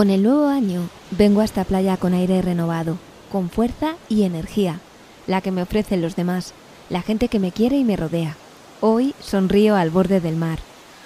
Con 0.00 0.08
el 0.08 0.22
nuevo 0.22 0.46
año 0.46 0.88
vengo 1.10 1.42
a 1.42 1.44
esta 1.44 1.62
playa 1.64 1.98
con 1.98 2.14
aire 2.14 2.40
renovado, 2.40 2.96
con 3.30 3.50
fuerza 3.50 3.96
y 4.08 4.22
energía, 4.22 4.80
la 5.26 5.42
que 5.42 5.50
me 5.50 5.60
ofrecen 5.60 6.00
los 6.00 6.16
demás, 6.16 6.54
la 6.88 7.02
gente 7.02 7.28
que 7.28 7.38
me 7.38 7.52
quiere 7.52 7.76
y 7.76 7.84
me 7.84 7.98
rodea. 7.98 8.34
Hoy 8.80 9.14
sonrío 9.20 9.76
al 9.76 9.90
borde 9.90 10.22
del 10.22 10.36
mar. 10.36 10.58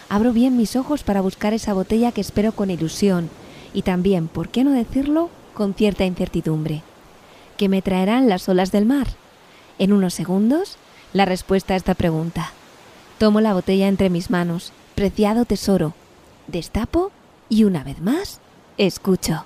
Abro 0.09 0.33
bien 0.33 0.57
mis 0.57 0.77
ojos 0.77 1.03
para 1.03 1.23
buscar 1.23 1.55
esa 1.55 1.73
botella 1.73 2.13
que 2.13 2.21
espero 2.21 2.53
con 2.53 2.71
ilusión 2.71 3.31
y 3.73 3.83
también, 3.83 4.29
¿por 4.29 4.49
qué 4.49 4.63
no 4.63 4.71
decirlo?, 4.71 5.29
con 5.55 5.75
cierta 5.75 6.05
incertidumbre. 6.05 6.85
¿Qué 7.57 7.69
me 7.69 7.83
traerán 7.83 8.29
las 8.29 8.49
olas 8.49 8.71
del 8.71 8.87
mar? 8.87 9.09
En 9.81 9.93
unos 9.93 10.15
segundos, 10.15 10.77
la 11.13 11.25
respuesta 11.25 11.75
a 11.75 11.77
esta 11.77 11.95
pregunta. 11.95 12.53
Tomo 13.19 13.41
la 13.41 13.55
botella 13.55 13.89
entre 13.89 14.09
mis 14.09 14.31
manos, 14.31 14.73
preciado 14.95 15.47
tesoro. 15.47 15.95
Destapo 16.47 17.11
y 17.49 17.65
una 17.65 17.83
vez 17.83 18.01
más, 18.01 18.41
escucho. 18.79 19.45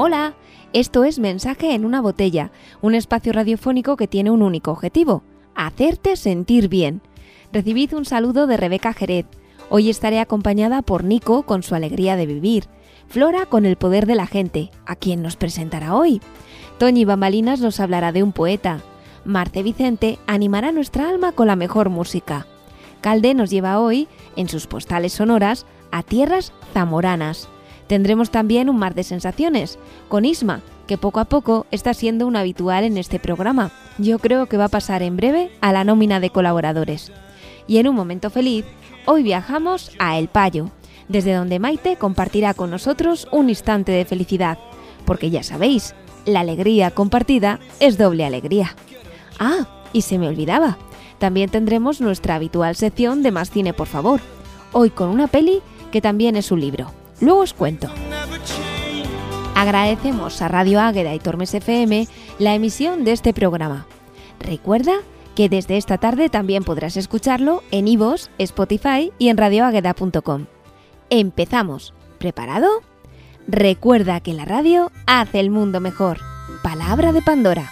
Hola, 0.00 0.34
esto 0.72 1.02
es 1.02 1.18
Mensaje 1.18 1.74
en 1.74 1.84
una 1.84 2.00
botella, 2.00 2.52
un 2.82 2.94
espacio 2.94 3.32
radiofónico 3.32 3.96
que 3.96 4.06
tiene 4.06 4.30
un 4.30 4.42
único 4.42 4.70
objetivo, 4.70 5.24
hacerte 5.56 6.14
sentir 6.14 6.68
bien. 6.68 7.00
Recibid 7.52 7.94
un 7.94 8.04
saludo 8.04 8.46
de 8.46 8.56
Rebeca 8.56 8.92
Jerez. 8.92 9.26
Hoy 9.70 9.90
estaré 9.90 10.18
acompañada 10.18 10.80
por 10.82 11.04
Nico 11.04 11.42
con 11.42 11.62
su 11.62 11.74
alegría 11.74 12.16
de 12.16 12.26
vivir, 12.26 12.64
Flora 13.08 13.46
con 13.46 13.64
el 13.64 13.76
poder 13.76 14.04
de 14.04 14.14
la 14.14 14.26
gente, 14.26 14.70
a 14.84 14.94
quien 14.94 15.22
nos 15.22 15.36
presentará 15.36 15.94
hoy. 15.94 16.20
Toñi 16.78 17.06
Bambalinas 17.06 17.60
nos 17.60 17.80
hablará 17.80 18.12
de 18.12 18.22
un 18.22 18.32
poeta. 18.32 18.80
Marce 19.24 19.62
Vicente 19.62 20.18
animará 20.26 20.72
nuestra 20.72 21.08
alma 21.08 21.32
con 21.32 21.46
la 21.46 21.56
mejor 21.56 21.88
música. 21.88 22.46
Calde 23.00 23.32
nos 23.32 23.48
lleva 23.48 23.80
hoy, 23.80 24.08
en 24.36 24.48
sus 24.48 24.66
postales 24.66 25.14
sonoras, 25.14 25.64
a 25.90 26.02
tierras 26.02 26.52
zamoranas. 26.74 27.48
Tendremos 27.86 28.30
también 28.30 28.68
un 28.68 28.76
mar 28.76 28.94
de 28.94 29.04
sensaciones, 29.04 29.78
con 30.08 30.26
Isma, 30.26 30.60
que 30.86 30.98
poco 30.98 31.20
a 31.20 31.24
poco 31.24 31.66
está 31.70 31.94
siendo 31.94 32.26
un 32.26 32.36
habitual 32.36 32.84
en 32.84 32.98
este 32.98 33.18
programa. 33.18 33.70
Yo 33.96 34.18
creo 34.18 34.46
que 34.46 34.58
va 34.58 34.64
a 34.64 34.68
pasar 34.68 35.02
en 35.02 35.16
breve 35.16 35.50
a 35.62 35.72
la 35.72 35.84
nómina 35.84 36.20
de 36.20 36.28
colaboradores. 36.28 37.10
Y 37.66 37.78
en 37.78 37.88
un 37.88 37.94
momento 37.94 38.28
feliz, 38.28 38.66
hoy 39.10 39.22
viajamos 39.22 39.90
a 39.98 40.18
El 40.18 40.28
Payo, 40.28 40.70
desde 41.08 41.32
donde 41.32 41.58
Maite 41.58 41.96
compartirá 41.96 42.52
con 42.52 42.70
nosotros 42.70 43.26
un 43.32 43.48
instante 43.48 43.90
de 43.90 44.04
felicidad, 44.04 44.58
porque 45.06 45.30
ya 45.30 45.42
sabéis, 45.42 45.94
la 46.26 46.40
alegría 46.40 46.90
compartida 46.90 47.58
es 47.80 47.96
doble 47.96 48.26
alegría. 48.26 48.76
Ah, 49.40 49.66
y 49.94 50.02
se 50.02 50.18
me 50.18 50.28
olvidaba, 50.28 50.76
también 51.18 51.48
tendremos 51.48 52.02
nuestra 52.02 52.34
habitual 52.34 52.76
sección 52.76 53.22
de 53.22 53.30
Más 53.30 53.50
Cine, 53.50 53.72
por 53.72 53.86
favor, 53.86 54.20
hoy 54.72 54.90
con 54.90 55.08
una 55.08 55.26
peli 55.26 55.62
que 55.90 56.02
también 56.02 56.36
es 56.36 56.52
un 56.52 56.60
libro. 56.60 56.92
Luego 57.22 57.40
os 57.40 57.54
cuento. 57.54 57.88
Agradecemos 59.54 60.42
a 60.42 60.48
Radio 60.48 60.80
Águeda 60.80 61.14
y 61.14 61.18
Tormes 61.18 61.54
FM 61.54 62.06
la 62.38 62.54
emisión 62.54 63.04
de 63.04 63.12
este 63.12 63.32
programa. 63.32 63.86
Recuerda 64.38 64.96
que 65.38 65.48
desde 65.48 65.76
esta 65.76 65.98
tarde 65.98 66.30
también 66.30 66.64
podrás 66.64 66.96
escucharlo 66.96 67.62
en 67.70 67.86
iVoox, 67.86 68.28
Spotify 68.38 69.12
y 69.20 69.28
en 69.28 69.36
radioagueda.com. 69.36 70.46
Empezamos. 71.10 71.94
¿Preparado? 72.18 72.66
Recuerda 73.46 74.18
que 74.18 74.32
la 74.32 74.44
radio 74.44 74.90
hace 75.06 75.38
el 75.38 75.50
mundo 75.50 75.78
mejor. 75.78 76.18
Palabra 76.64 77.12
de 77.12 77.22
Pandora. 77.22 77.70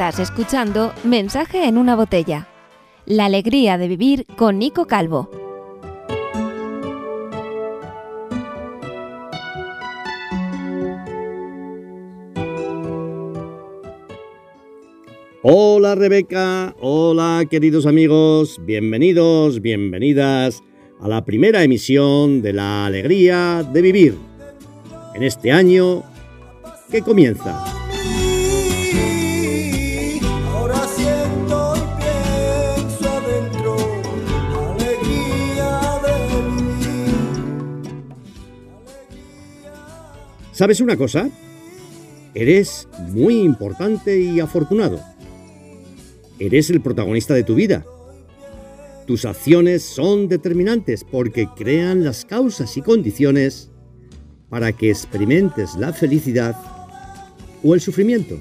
Estás 0.00 0.30
escuchando 0.30 0.94
Mensaje 1.04 1.68
en 1.68 1.76
una 1.76 1.94
botella. 1.94 2.48
La 3.04 3.26
alegría 3.26 3.76
de 3.76 3.86
vivir 3.86 4.24
con 4.34 4.58
Nico 4.58 4.86
Calvo. 4.86 5.28
Hola 15.42 15.94
Rebeca, 15.94 16.74
hola 16.80 17.44
queridos 17.50 17.84
amigos, 17.84 18.58
bienvenidos, 18.64 19.60
bienvenidas 19.60 20.62
a 20.98 21.08
la 21.08 21.26
primera 21.26 21.62
emisión 21.62 22.40
de 22.40 22.54
La 22.54 22.86
Alegría 22.86 23.62
de 23.70 23.82
Vivir 23.82 24.14
en 25.14 25.24
este 25.24 25.52
año 25.52 26.02
que 26.90 27.02
comienza. 27.02 27.79
¿Sabes 40.60 40.82
una 40.82 40.98
cosa? 40.98 41.30
Eres 42.34 42.86
muy 43.14 43.40
importante 43.40 44.20
y 44.20 44.40
afortunado. 44.40 45.00
Eres 46.38 46.68
el 46.68 46.82
protagonista 46.82 47.32
de 47.32 47.44
tu 47.44 47.54
vida. 47.54 47.86
Tus 49.06 49.24
acciones 49.24 49.82
son 49.82 50.28
determinantes 50.28 51.02
porque 51.02 51.48
crean 51.56 52.04
las 52.04 52.26
causas 52.26 52.76
y 52.76 52.82
condiciones 52.82 53.70
para 54.50 54.72
que 54.72 54.90
experimentes 54.90 55.76
la 55.76 55.94
felicidad 55.94 56.54
o 57.64 57.74
el 57.74 57.80
sufrimiento. 57.80 58.38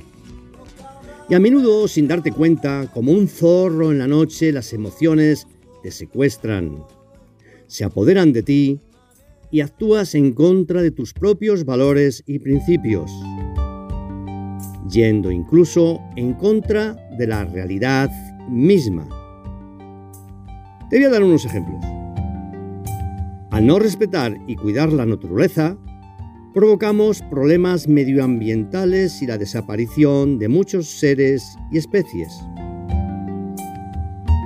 Y 1.29 1.35
a 1.35 1.39
menudo, 1.39 1.87
sin 1.87 2.09
darte 2.09 2.33
cuenta, 2.33 2.91
como 2.93 3.13
un 3.13 3.29
zorro 3.29 3.93
en 3.93 3.99
la 3.99 4.07
noche, 4.07 4.51
las 4.51 4.73
emociones 4.73 5.47
te 5.83 5.89
secuestran, 5.89 6.83
se 7.67 7.85
apoderan 7.85 8.33
de 8.33 8.43
ti 8.43 8.81
y 9.51 9.61
actúas 9.61 10.15
en 10.15 10.33
contra 10.33 10.81
de 10.81 10.91
tus 10.91 11.13
propios 11.13 11.65
valores 11.65 12.23
y 12.25 12.39
principios, 12.39 13.11
yendo 14.89 15.31
incluso 15.31 15.99
en 16.15 16.33
contra 16.33 16.95
de 17.17 17.27
la 17.27 17.45
realidad 17.45 18.09
misma. 18.49 19.07
Te 20.89 20.97
voy 20.97 21.05
a 21.05 21.09
dar 21.09 21.23
unos 21.23 21.45
ejemplos. 21.45 21.83
Al 23.51 23.65
no 23.65 23.79
respetar 23.79 24.37
y 24.47 24.55
cuidar 24.55 24.93
la 24.93 25.05
naturaleza, 25.05 25.77
provocamos 26.53 27.21
problemas 27.23 27.87
medioambientales 27.87 29.21
y 29.21 29.27
la 29.27 29.37
desaparición 29.37 30.37
de 30.37 30.47
muchos 30.47 30.87
seres 30.87 31.43
y 31.71 31.77
especies. 31.77 32.31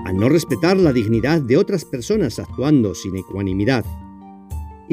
Al 0.06 0.18
no 0.18 0.30
respetar 0.30 0.78
la 0.78 0.94
dignidad 0.94 1.42
de 1.42 1.58
otras 1.58 1.86
personas 1.86 2.40
actuando 2.40 2.94
sin 2.94 3.16
ecuanimidad 3.16 3.86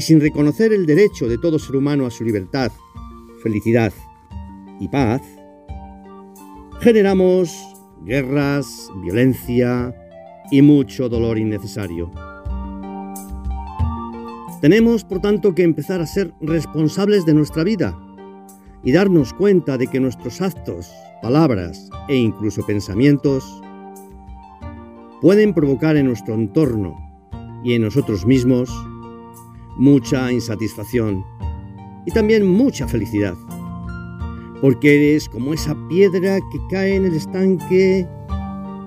y 0.01 0.03
sin 0.03 0.19
reconocer 0.19 0.73
el 0.73 0.87
derecho 0.87 1.29
de 1.29 1.37
todo 1.37 1.59
ser 1.59 1.77
humano 1.77 2.07
a 2.07 2.11
su 2.11 2.25
libertad, 2.25 2.73
felicidad 3.43 3.93
y 4.81 4.89
paz, 4.89 5.21
generamos 6.81 7.55
guerras, 8.07 8.89
violencia 9.03 9.95
y 10.51 10.63
mucho 10.63 11.11
dolor 11.11 11.37
innecesario. 11.37 12.11
Tenemos, 14.63 15.05
por 15.05 15.21
tanto, 15.21 15.55
que 15.55 15.65
empezar 15.65 16.01
a 16.01 16.07
ser 16.07 16.33
responsables 16.41 17.27
de 17.27 17.35
nuestra 17.35 17.63
vida 17.63 17.95
y 18.83 18.93
darnos 18.93 19.35
cuenta 19.35 19.77
de 19.77 19.87
que 19.87 20.01
nuestros 20.01 20.41
actos, 20.41 20.91
palabras 21.21 21.91
e 22.09 22.17
incluso 22.17 22.65
pensamientos 22.65 23.45
pueden 25.21 25.53
provocar 25.53 25.99
en 25.99 26.07
nuestro 26.07 26.33
entorno 26.33 26.97
y 27.63 27.75
en 27.75 27.83
nosotros 27.83 28.25
mismos 28.25 28.71
mucha 29.77 30.31
insatisfacción 30.33 31.25
y 32.07 32.11
también 32.11 32.47
mucha 32.47 32.87
felicidad. 32.87 33.35
Porque 34.61 35.13
eres 35.13 35.29
como 35.29 35.55
esa 35.55 35.77
piedra 35.89 36.39
que 36.53 36.59
cae 36.71 36.97
en 36.97 37.07
el 37.07 37.15
estanque 37.15 38.07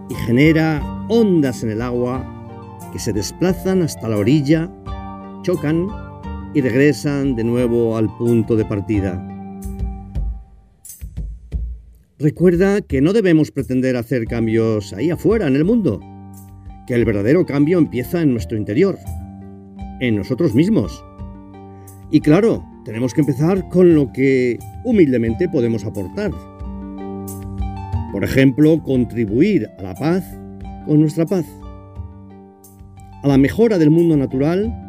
y 0.09 0.15
genera 0.25 1.05
ondas 1.09 1.63
en 1.63 1.71
el 1.71 1.81
agua 1.81 2.29
que 2.91 2.99
se 2.99 3.13
desplazan 3.13 3.81
hasta 3.81 4.07
la 4.07 4.17
orilla 4.17 4.71
chocan 5.43 5.87
y 6.53 6.61
regresan 6.61 7.35
de 7.35 7.43
nuevo 7.43 7.97
al 7.97 8.15
punto 8.17 8.55
de 8.55 8.65
partida. 8.65 9.29
Recuerda 12.17 12.81
que 12.81 13.01
no 13.01 13.11
debemos 13.11 13.51
pretender 13.51 13.97
hacer 13.97 14.25
cambios 14.25 14.93
ahí 14.93 15.11
afuera, 15.11 15.47
en 15.47 15.55
el 15.55 15.65
mundo, 15.65 15.99
que 16.87 16.93
el 16.93 17.03
verdadero 17.05 17.45
cambio 17.45 17.77
empieza 17.77 18.21
en 18.21 18.31
nuestro 18.31 18.57
interior, 18.57 18.97
en 20.07 20.17
nosotros 20.17 20.53
mismos. 20.53 21.03
Y 22.11 22.19
claro, 22.19 22.63
tenemos 22.83 23.13
que 23.13 23.21
empezar 23.21 23.69
con 23.69 23.95
lo 23.95 24.11
que 24.11 24.59
humildemente 24.83 25.47
podemos 25.47 25.85
aportar. 25.85 26.31
Por 28.11 28.23
ejemplo, 28.23 28.83
contribuir 28.83 29.69
a 29.79 29.81
la 29.81 29.95
paz 29.95 30.23
con 30.85 30.99
nuestra 30.99 31.25
paz, 31.25 31.45
a 33.23 33.27
la 33.27 33.37
mejora 33.37 33.77
del 33.77 33.89
mundo 33.89 34.17
natural 34.17 34.79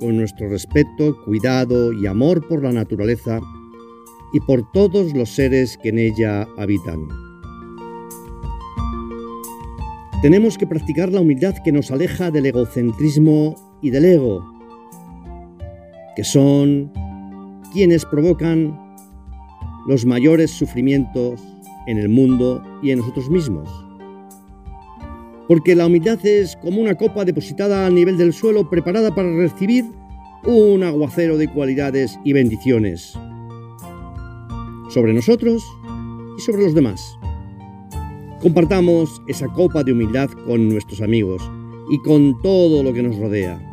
con 0.00 0.16
nuestro 0.16 0.48
respeto, 0.48 1.16
cuidado 1.24 1.92
y 1.92 2.06
amor 2.06 2.48
por 2.48 2.62
la 2.62 2.72
naturaleza 2.72 3.40
y 4.32 4.40
por 4.40 4.72
todos 4.72 5.12
los 5.12 5.28
seres 5.28 5.78
que 5.80 5.90
en 5.90 5.98
ella 5.98 6.48
habitan. 6.56 7.06
Tenemos 10.22 10.56
que 10.56 10.66
practicar 10.66 11.12
la 11.12 11.20
humildad 11.20 11.54
que 11.62 11.72
nos 11.72 11.90
aleja 11.90 12.30
del 12.30 12.46
egocentrismo 12.46 13.54
y 13.82 13.90
del 13.90 14.06
ego, 14.06 14.52
que 16.16 16.24
son 16.24 16.90
quienes 17.72 18.04
provocan 18.04 18.78
los 19.86 20.04
mayores 20.04 20.50
sufrimientos 20.50 21.40
en 21.86 21.98
el 21.98 22.08
mundo 22.08 22.62
y 22.82 22.90
en 22.90 22.98
nosotros 22.98 23.30
mismos. 23.30 23.68
Porque 25.48 25.74
la 25.74 25.86
humildad 25.86 26.24
es 26.24 26.56
como 26.56 26.80
una 26.80 26.94
copa 26.94 27.24
depositada 27.24 27.86
al 27.86 27.94
nivel 27.94 28.16
del 28.16 28.32
suelo 28.32 28.68
preparada 28.70 29.14
para 29.14 29.34
recibir 29.34 29.84
un 30.44 30.82
aguacero 30.82 31.36
de 31.36 31.48
cualidades 31.48 32.18
y 32.24 32.32
bendiciones 32.32 33.14
sobre 34.90 35.12
nosotros 35.12 35.64
y 36.38 36.40
sobre 36.42 36.64
los 36.64 36.74
demás. 36.74 37.18
Compartamos 38.40 39.22
esa 39.28 39.46
copa 39.48 39.84
de 39.84 39.92
humildad 39.92 40.28
con 40.46 40.68
nuestros 40.68 41.00
amigos 41.00 41.42
y 41.90 41.98
con 41.98 42.40
todo 42.42 42.82
lo 42.82 42.92
que 42.92 43.02
nos 43.02 43.16
rodea. 43.18 43.71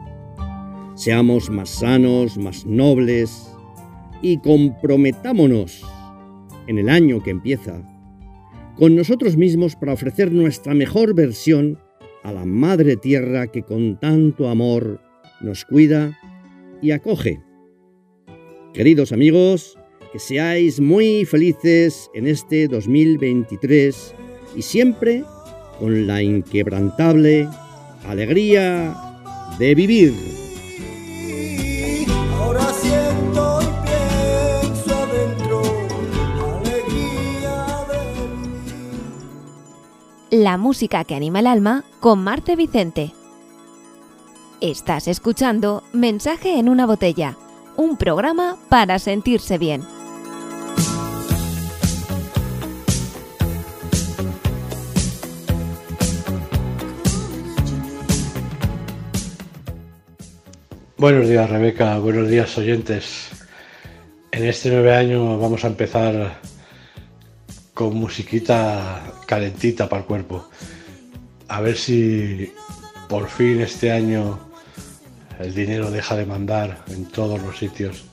Seamos 1.00 1.50
más 1.50 1.70
sanos, 1.70 2.38
más 2.38 2.66
nobles 2.66 3.50
y 4.22 4.38
comprometámonos 4.40 5.82
en 6.68 6.78
el 6.78 6.90
año 6.90 7.24
que 7.24 7.30
empieza 7.30 7.82
con 8.76 8.98
nosotros 8.98 9.38
mismos 9.38 9.78
para 9.78 9.94
ofrecer 9.94 10.34
nuestra 10.34 10.74
mejor 10.74 11.16
versión 11.16 11.80
a 12.22 12.34
la 12.34 12.44
Madre 12.44 12.98
Tierra 12.98 13.48
que 13.48 13.64
con 13.64 13.98
tanto 13.98 14.50
amor 14.50 15.00
nos 15.40 15.64
cuida 15.64 16.20
y 16.82 16.92
acoge. 16.92 17.40
Queridos 18.74 19.14
amigos, 19.14 19.78
que 20.12 20.20
seáis 20.20 20.82
muy 20.82 21.24
felices 21.24 22.12
en 22.14 22.28
este 22.28 22.68
2023 22.68 24.16
y 24.54 24.62
siempre 24.64 25.24
con 25.80 26.08
la 26.08 26.22
inquebrantable 26.22 27.48
alegría 28.06 28.98
de 29.60 29.76
vivir. 29.76 30.49
La 40.32 40.58
música 40.58 41.06
que 41.06 41.16
anima 41.16 41.40
el 41.40 41.48
alma 41.48 41.84
con 42.00 42.24
Marte 42.24 42.56
Vicente. 42.56 43.14
Estás 44.62 45.08
escuchando 45.08 45.82
Mensaje 45.92 46.60
en 46.60 46.70
una 46.70 46.86
botella, 46.86 47.36
un 47.78 47.98
programa 47.98 48.56
para 48.70 49.00
sentirse 49.00 49.58
bien. 49.58 49.82
Buenos 60.98 61.28
días 61.28 61.50
Rebeca, 61.50 61.98
buenos 61.98 62.28
días 62.28 62.56
oyentes. 62.56 63.32
En 64.32 64.46
este 64.46 64.70
nueve 64.70 64.94
año 64.94 65.40
vamos 65.40 65.64
a 65.64 65.68
empezar 65.70 66.40
con 67.80 67.96
musiquita 67.96 69.14
calentita 69.26 69.88
para 69.88 70.02
el 70.02 70.06
cuerpo. 70.06 70.50
A 71.48 71.62
ver 71.62 71.78
si 71.78 72.54
por 73.08 73.30
fin 73.30 73.62
este 73.62 73.90
año 73.90 74.38
el 75.40 75.56
dinero 75.56 75.90
deja 75.90 76.18
de 76.18 76.26
mandar 76.26 76.84
en 76.90 77.06
todos 77.06 77.42
los 77.42 77.58
sitios 77.58 78.04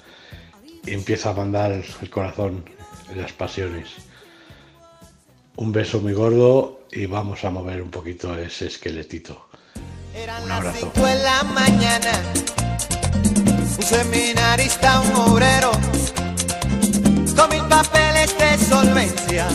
y 0.84 0.92
empieza 0.92 1.30
a 1.30 1.32
mandar 1.32 1.72
el 1.72 2.10
corazón 2.10 2.64
las 3.16 3.32
pasiones. 3.32 3.88
Un 5.56 5.72
beso 5.72 5.98
muy 6.00 6.12
gordo 6.12 6.86
y 6.92 7.06
vamos 7.06 7.44
a 7.44 7.50
mover 7.50 7.82
un 7.82 7.90
poquito 7.90 8.38
ese 8.38 8.68
esqueletito. 8.68 9.48
Eran 10.14 10.44
Un 10.44 10.48
las 10.48 10.58
abrazo. 10.58 10.78
cinco 10.94 11.08
en 11.08 11.22
la 11.24 11.42
mañana. 11.42 12.12
Un 13.78 13.82
seminarista, 13.82 15.00
un 15.00 15.12
obrero, 15.32 15.72
con 17.36 17.48
mil 17.50 17.62
papeles 17.64 18.34
de 18.38 18.56
solvencia. 18.64 19.48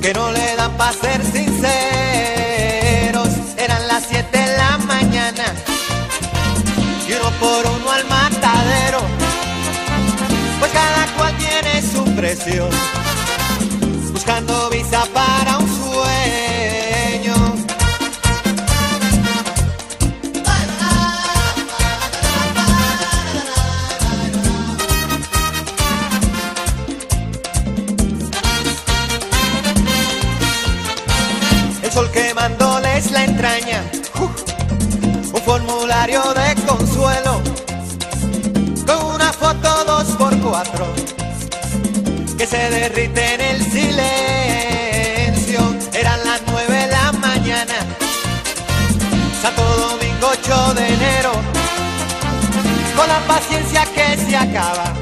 que 0.00 0.12
no 0.12 0.32
le 0.32 0.56
dan 0.56 0.76
para 0.76 0.92
ser 0.92 1.24
sinceros. 1.24 3.28
Eran 3.56 3.88
las 3.88 4.04
7 4.06 4.38
de 4.38 4.56
la 4.58 4.76
mañana 4.78 5.44
y 7.08 7.12
uno 7.12 7.30
por 7.40 7.66
uno 7.66 7.90
al 7.90 8.04
matadero. 8.06 9.00
Pues 10.58 10.72
cada 10.72 11.06
cual 11.16 11.34
tiene 11.38 11.80
su 11.82 12.04
precio, 12.14 12.68
buscando 14.12 14.68
visa 14.70 15.06
para 15.14 15.58
un 15.58 15.63
un 35.34 35.42
formulario 35.44 36.22
de 36.32 36.54
consuelo. 36.66 37.42
Con 38.86 39.14
una 39.14 39.30
foto 39.34 39.84
dos 39.84 40.04
por 40.16 40.34
cuatro. 40.40 40.86
Que 42.38 42.46
se 42.46 42.70
derrite 42.70 43.34
en 43.34 43.40
el 43.42 43.62
silencio. 43.62 45.60
Eran 45.92 46.24
las 46.24 46.40
nueve 46.46 46.74
de 46.74 46.86
la 46.86 47.12
mañana, 47.12 47.74
Santo 49.42 49.62
Domingo 49.62 50.28
8 50.32 50.74
de 50.74 50.94
enero, 50.94 51.32
con 52.96 53.06
la 53.06 53.20
paciencia 53.26 53.86
que 53.94 54.16
se 54.16 54.36
acaba, 54.36 54.94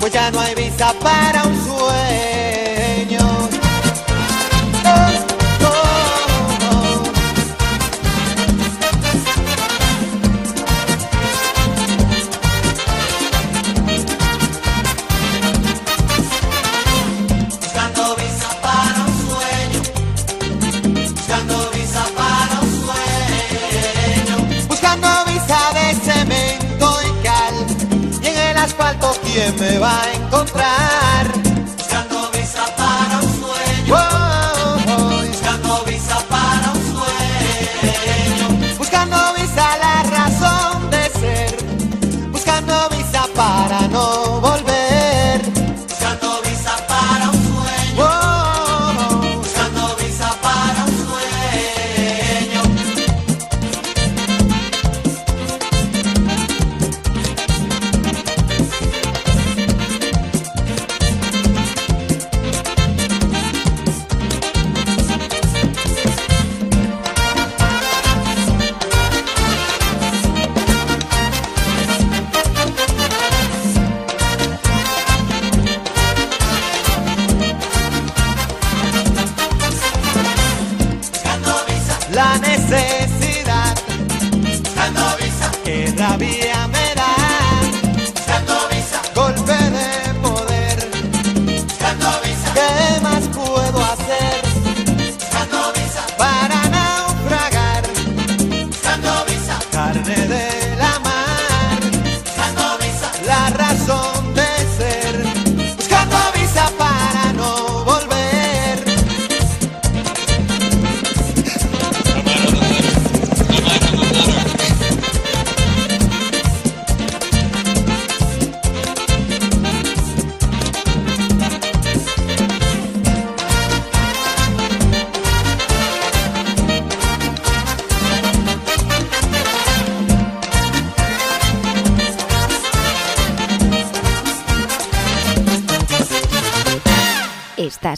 pues 0.00 0.12
ya 0.12 0.30
no 0.30 0.40
hay 0.40 0.54
visa 0.54 0.94
para 1.00 1.35
¿quién 29.36 29.54
me 29.60 29.78
va 29.78 30.02
a 30.02 30.12
encontrar? 30.14 30.85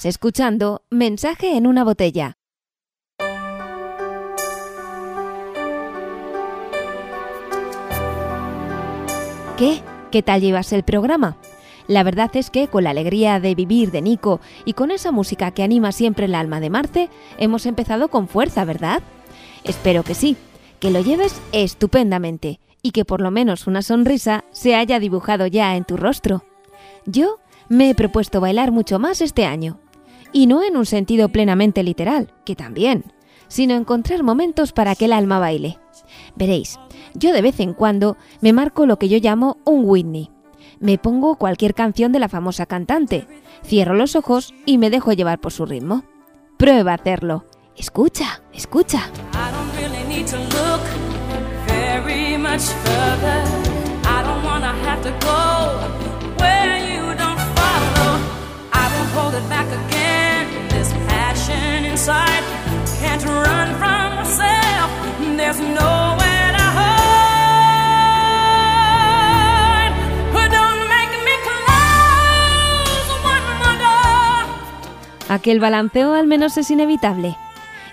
Escuchando 0.05 0.83
Mensaje 0.91 1.57
en 1.57 1.67
una 1.67 1.85
botella. 1.85 2.35
¿Qué? 9.57 9.83
¿Qué 10.11 10.23
tal 10.23 10.41
llevas 10.41 10.73
el 10.73 10.85
programa? 10.85 11.37
La 11.89 12.03
verdad 12.03 12.31
es 12.35 12.51
que 12.51 12.69
con 12.69 12.85
la 12.85 12.91
alegría 12.91 13.41
de 13.41 13.55
vivir 13.55 13.91
de 13.91 14.03
Nico 14.03 14.41
y 14.65 14.75
con 14.75 14.91
esa 14.91 15.11
música 15.11 15.51
que 15.51 15.63
anima 15.63 15.91
siempre 15.91 16.27
el 16.27 16.35
alma 16.35 16.61
de 16.61 16.71
Marce, 16.71 17.09
hemos 17.39 17.67
empezado 17.67 18.09
con 18.09 18.29
fuerza, 18.29 18.65
¿verdad? 18.65 19.03
Espero 19.65 20.05
que 20.05 20.15
sí, 20.15 20.37
que 20.81 20.91
lo 20.91 21.01
lleves 21.01 21.41
estupendamente 21.53 22.61
y 22.83 22.93
que 22.93 23.05
por 23.05 23.21
lo 23.21 23.31
menos 23.31 23.67
una 23.67 23.83
sonrisa 23.83 24.45
se 24.53 24.75
haya 24.77 25.01
dibujado 25.01 25.47
ya 25.47 25.77
en 25.77 25.85
tu 25.85 25.97
rostro. 25.97 26.45
Yo 27.05 27.39
me 27.69 27.91
he 27.91 27.95
propuesto 27.95 28.41
bailar 28.41 28.71
mucho 28.71 28.99
más 28.99 29.21
este 29.21 29.45
año. 29.45 29.81
Y 30.33 30.47
no 30.47 30.63
en 30.63 30.77
un 30.77 30.87
sentido 30.87 31.29
plenamente 31.29 31.83
literal, 31.83 32.33
que 32.45 32.55
también, 32.55 33.05
sino 33.49 33.75
encontrar 33.75 34.23
momentos 34.23 34.73
para 34.73 34.95
que 34.95 35.07
el 35.07 35.13
alma 35.13 35.39
baile. 35.39 35.79
Veréis, 36.37 36.79
yo 37.15 37.33
de 37.33 37.43
vez 37.43 37.61
en 37.61 37.75
cuando 37.75 38.17
me 38.41 38.53
marco 38.53 38.87
lo 38.87 38.99
que 38.99 39.09
yo 39.09 39.19
llamo 39.19 39.59
un 39.65 39.85
Whitney. 39.85 40.31
Me 40.81 40.99
pongo 40.99 41.37
cualquier 41.37 41.75
canción 41.75 42.13
de 42.13 42.21
la 42.21 42.29
famosa 42.29 42.67
cantante, 42.67 43.27
cierro 43.65 43.95
los 43.95 44.15
ojos 44.15 44.55
y 44.65 44.79
me 44.79 44.91
dejo 44.91 45.13
llevar 45.13 45.41
por 45.41 45.53
su 45.53 45.67
ritmo. 45.67 46.05
Prueba 46.57 46.93
a 46.93 46.95
hacerlo. 46.95 47.45
Escucha, 47.77 48.43
escucha. 48.53 49.11
I 54.05 54.23
don't 54.23 54.85
have 54.85 55.03
to 55.03 55.11
go 55.25 55.79
where 56.39 56.78
Aquel 75.29 75.61
balanceo 75.61 76.15
al 76.15 76.27
menos 76.27 76.57
es 76.57 76.71
inevitable. 76.71 77.37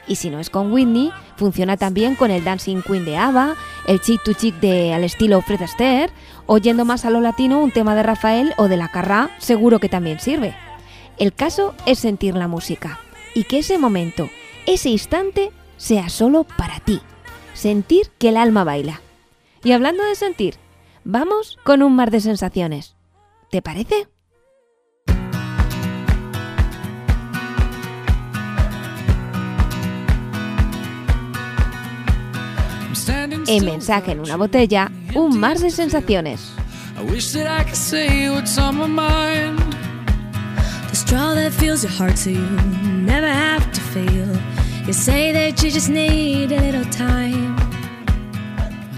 Y 0.07 0.15
si 0.15 0.29
no 0.29 0.39
es 0.39 0.49
con 0.49 0.71
Whitney, 0.71 1.11
funciona 1.35 1.75
también 1.75 2.15
con 2.15 2.31
el 2.31 2.43
Dancing 2.43 2.81
Queen 2.81 3.03
de 3.03 3.17
ABBA, 3.17 3.55
el 3.87 3.99
Chick 3.99 4.23
to 4.23 4.33
Chick 4.33 4.55
de 4.59 4.93
al 4.93 5.03
estilo 5.03 5.41
Fred 5.41 5.61
Astaire, 5.61 6.13
o 6.45 6.57
yendo 6.57 6.85
más 6.85 7.03
a 7.03 7.09
lo 7.09 7.21
latino 7.21 7.59
un 7.59 7.71
tema 7.71 7.93
de 7.93 8.03
Rafael 8.03 8.53
o 8.57 8.67
de 8.67 8.77
la 8.77 8.87
Carrá, 8.87 9.31
seguro 9.37 9.79
que 9.79 9.89
también 9.89 10.19
sirve. 10.19 10.55
El 11.17 11.33
caso 11.33 11.73
es 11.85 11.99
sentir 11.99 12.35
la 12.35 12.47
música 12.47 12.99
y 13.33 13.43
que 13.43 13.59
ese 13.59 13.77
momento, 13.77 14.29
ese 14.65 14.89
instante 14.89 15.51
sea 15.77 16.09
solo 16.09 16.43
para 16.43 16.79
ti. 16.79 17.01
Sentir 17.53 18.11
que 18.17 18.29
el 18.29 18.37
alma 18.37 18.63
baila. 18.63 19.01
Y 19.63 19.71
hablando 19.71 20.03
de 20.03 20.15
sentir, 20.15 20.55
vamos 21.03 21.57
con 21.63 21.81
un 21.81 21.95
mar 21.95 22.11
de 22.11 22.19
sensaciones. 22.19 22.95
¿Te 23.49 23.61
parece? 23.61 24.07
En 33.47 33.63
mensaje 33.63 34.13
en 34.13 34.19
una 34.21 34.37
botella, 34.37 34.91
un 35.13 35.39
mar 35.39 35.59
de 35.59 35.69
sensaciones. 35.69 36.53
The. 43.95 44.34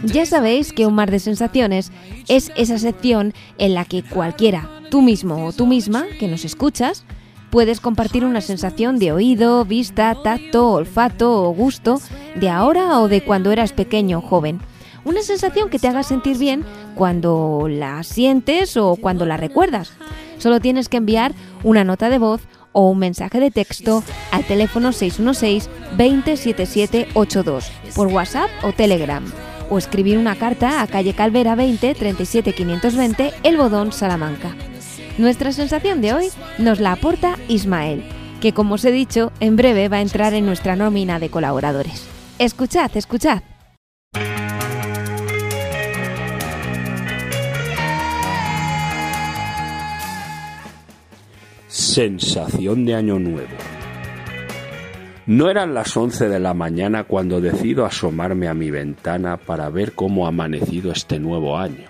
Ya 0.04 0.26
sabéis 0.26 0.74
que 0.74 0.86
un 0.86 0.94
mar 0.94 1.10
de 1.10 1.20
sensaciones 1.20 1.94
es 2.28 2.52
esa 2.58 2.78
sección 2.78 3.34
en 3.58 3.74
la 3.74 3.86
que 3.86 4.04
cualquiera, 4.04 4.70
tú 4.92 5.02
mismo 5.02 5.46
o 5.46 5.54
tú 5.54 5.66
misma, 5.66 6.06
que 6.20 6.28
nos 6.28 6.44
escuchas, 6.44 7.06
puedes 7.52 7.80
compartir 7.80 8.26
una 8.26 8.42
sensación 8.42 9.00
de 9.00 9.14
oído, 9.14 9.64
vista, 9.64 10.14
tacto, 10.22 10.72
olfato 10.74 11.42
o 11.44 11.54
gusto 11.54 12.02
de 12.36 12.50
ahora 12.50 13.00
o 13.00 13.08
de 13.08 13.24
cuando 13.24 13.54
eras 13.54 13.72
pequeño 13.72 14.18
o 14.18 14.22
joven. 14.22 14.60
Una 15.06 15.22
sensación 15.22 15.70
que 15.70 15.80
te 15.80 15.88
haga 15.88 16.04
sentir 16.04 16.38
bien 16.38 16.66
cuando 16.96 17.68
la 17.70 18.04
sientes 18.04 18.76
o 18.76 18.98
cuando 18.98 19.26
la 19.26 19.38
recuerdas. 19.38 19.94
Solo 20.38 20.60
tienes 20.60 20.90
que 20.90 20.98
enviar 20.98 21.34
una 21.64 21.86
nota 21.86 22.10
de 22.10 22.18
voz 22.18 22.42
o 22.72 22.90
un 22.90 23.00
mensaje 23.00 23.40
de 23.40 23.52
texto 23.52 24.04
al 24.32 24.44
teléfono 24.46 24.92
616 24.92 25.70
207782 25.98 27.72
por 27.96 28.08
WhatsApp 28.08 28.50
o 28.64 28.74
Telegram 28.74 29.24
o 29.70 29.78
escribir 29.78 30.18
una 30.18 30.36
carta 30.36 30.82
a 30.82 30.88
calle 30.88 31.14
Calvera 31.14 31.56
20 31.56 31.94
37 31.96 32.54
520 32.54 33.34
El 33.44 33.58
Bodón, 33.58 33.92
Salamanca. 33.92 34.56
Nuestra 35.18 35.52
sensación 35.52 36.02
de 36.02 36.14
hoy 36.14 36.30
nos 36.58 36.80
la 36.80 36.94
aporta 36.94 37.38
Ismael, 37.48 38.04
que 38.40 38.54
como 38.54 38.76
os 38.76 38.86
he 38.86 38.92
dicho, 38.92 39.32
en 39.40 39.56
breve 39.56 39.90
va 39.90 39.98
a 39.98 40.02
entrar 40.02 40.34
en 40.34 40.46
nuestra 40.46 40.76
nómina 40.76 41.20
de 41.20 41.30
colaboradores. 41.30 42.06
Escuchad, 42.40 42.96
escuchad. 42.96 43.42
Sensación 51.98 52.86
de 52.86 52.94
año 52.94 53.18
nuevo. 53.18 53.58
No 55.26 55.50
eran 55.50 55.74
las 55.74 55.98
once 55.98 56.30
de 56.30 56.40
la 56.40 56.54
mañana 56.54 57.06
cuando 57.06 57.42
decido 57.42 57.88
asomarme 57.88 58.48
a 58.48 58.54
mi 58.54 58.70
ventana 58.70 59.38
para 59.38 59.68
ver 59.72 59.94
cómo 59.94 60.26
ha 60.26 60.30
amanecido 60.30 60.92
este 60.92 61.18
nuevo 61.18 61.58
año. 61.58 61.88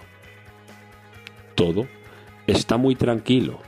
Todo 1.56 1.88
está 2.48 2.78
muy 2.78 2.96
tranquilo. 2.96 3.60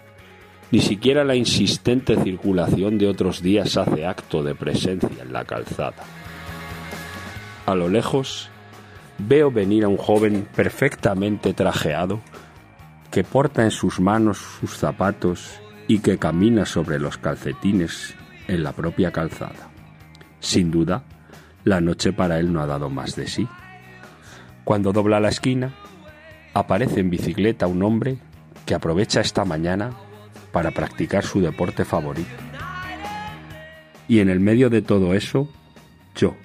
Ni 0.71 0.79
siquiera 0.79 1.25
la 1.25 1.35
insistente 1.35 2.15
circulación 2.15 2.97
de 2.97 3.09
otros 3.09 3.41
días 3.41 3.75
hace 3.75 4.05
acto 4.05 4.41
de 4.41 4.55
presencia 4.55 5.21
en 5.21 5.33
la 5.33 5.43
calzada. 5.43 6.05
A 7.65 7.75
lo 7.75 7.89
lejos 7.89 8.49
veo 9.17 9.51
venir 9.51 9.83
a 9.83 9.89
un 9.89 9.97
joven 9.97 10.47
perfectamente 10.55 11.51
trajeado 11.51 12.21
que 13.11 13.25
porta 13.25 13.65
en 13.65 13.71
sus 13.71 13.99
manos 13.99 14.37
sus 14.61 14.77
zapatos 14.77 15.59
y 15.89 15.99
que 15.99 16.19
camina 16.19 16.67
sobre 16.67 16.99
los 16.99 17.17
calcetines 17.17 18.13
en 18.47 18.63
la 18.63 18.73
propia 18.73 19.11
calzada. 19.11 19.71
Sin 20.39 20.69
duda, 20.69 21.03
la 21.63 21.81
noche 21.81 22.13
para 22.13 22.39
él 22.39 22.53
no 22.53 22.61
ha 22.61 22.67
dado 22.67 22.91
más 22.91 23.15
de 23.15 23.27
sí. 23.27 23.47
Cuando 24.63 24.93
dobla 24.93 25.19
la 25.19 25.29
esquina, 25.29 25.73
aparece 26.53 26.99
en 26.99 27.09
bicicleta 27.09 27.65
un 27.65 27.81
hombre 27.81 28.19
que 28.67 28.75
aprovecha 28.75 29.19
esta 29.19 29.45
mañana 29.45 29.89
para 30.51 30.69
practicar 30.69 31.25
su 31.25 31.41
deporte 31.41 31.83
favorito. 31.85 32.29
Y 34.07 34.19
en 34.19 34.29
el 34.29 34.39
medio 34.39 34.69
de 34.69 34.83
todo 34.83 35.15
eso, 35.15 35.49
yo, 36.15 36.35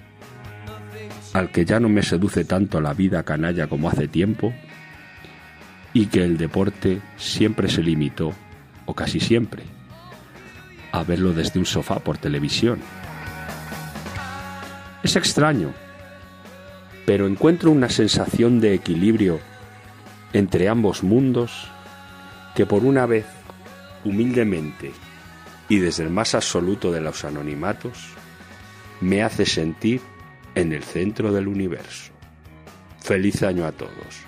al 1.33 1.51
que 1.51 1.65
ya 1.65 1.79
no 1.79 1.87
me 1.87 2.01
seduce 2.01 2.45
tanto 2.45 2.81
la 2.81 2.95
vida 2.95 3.21
canalla 3.21 3.67
como 3.67 3.89
hace 3.89 4.07
tiempo, 4.07 4.55
y 5.93 6.07
que 6.07 6.23
el 6.23 6.37
deporte 6.37 6.99
siempre 7.15 7.69
se 7.69 7.83
limitó, 7.83 8.33
o 8.85 8.93
casi 8.93 9.19
siempre, 9.19 9.63
a 10.91 11.03
verlo 11.03 11.33
desde 11.33 11.59
un 11.59 11.65
sofá 11.65 11.99
por 11.99 12.17
televisión. 12.17 12.79
Es 15.03 15.15
extraño, 15.15 15.73
pero 17.05 17.27
encuentro 17.27 17.71
una 17.71 17.89
sensación 17.89 18.59
de 18.59 18.73
equilibrio 18.73 19.39
entre 20.33 20.67
ambos 20.67 21.03
mundos 21.03 21.69
que 22.55 22.65
por 22.65 22.83
una 22.83 23.05
vez, 23.05 23.25
humildemente 24.03 24.91
y 25.69 25.77
desde 25.77 26.03
el 26.03 26.09
más 26.09 26.35
absoluto 26.35 26.91
de 26.91 27.01
los 27.01 27.25
anonimatos, 27.25 28.07
me 29.01 29.23
hace 29.23 29.45
sentir 29.45 30.01
en 30.55 30.71
el 30.73 30.83
centro 30.83 31.31
del 31.31 31.47
universo. 31.47 32.11
Feliz 33.01 33.43
año 33.43 33.65
a 33.65 33.71
todos. 33.71 34.24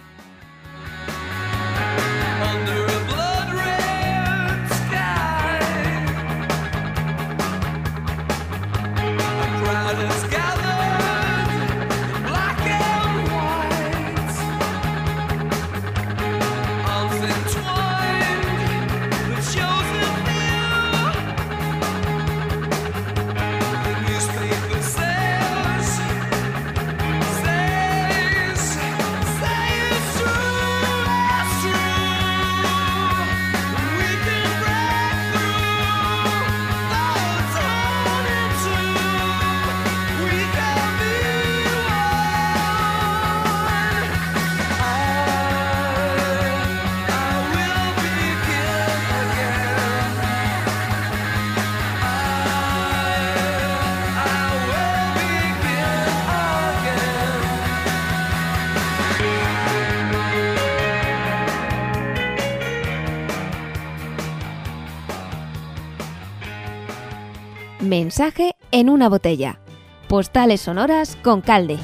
Mensaje 68.07 68.55
en 68.71 68.89
una 68.89 69.09
botella. 69.09 69.59
Postales 70.07 70.61
sonoras 70.61 71.17
con 71.23 71.41
calde. 71.41 71.77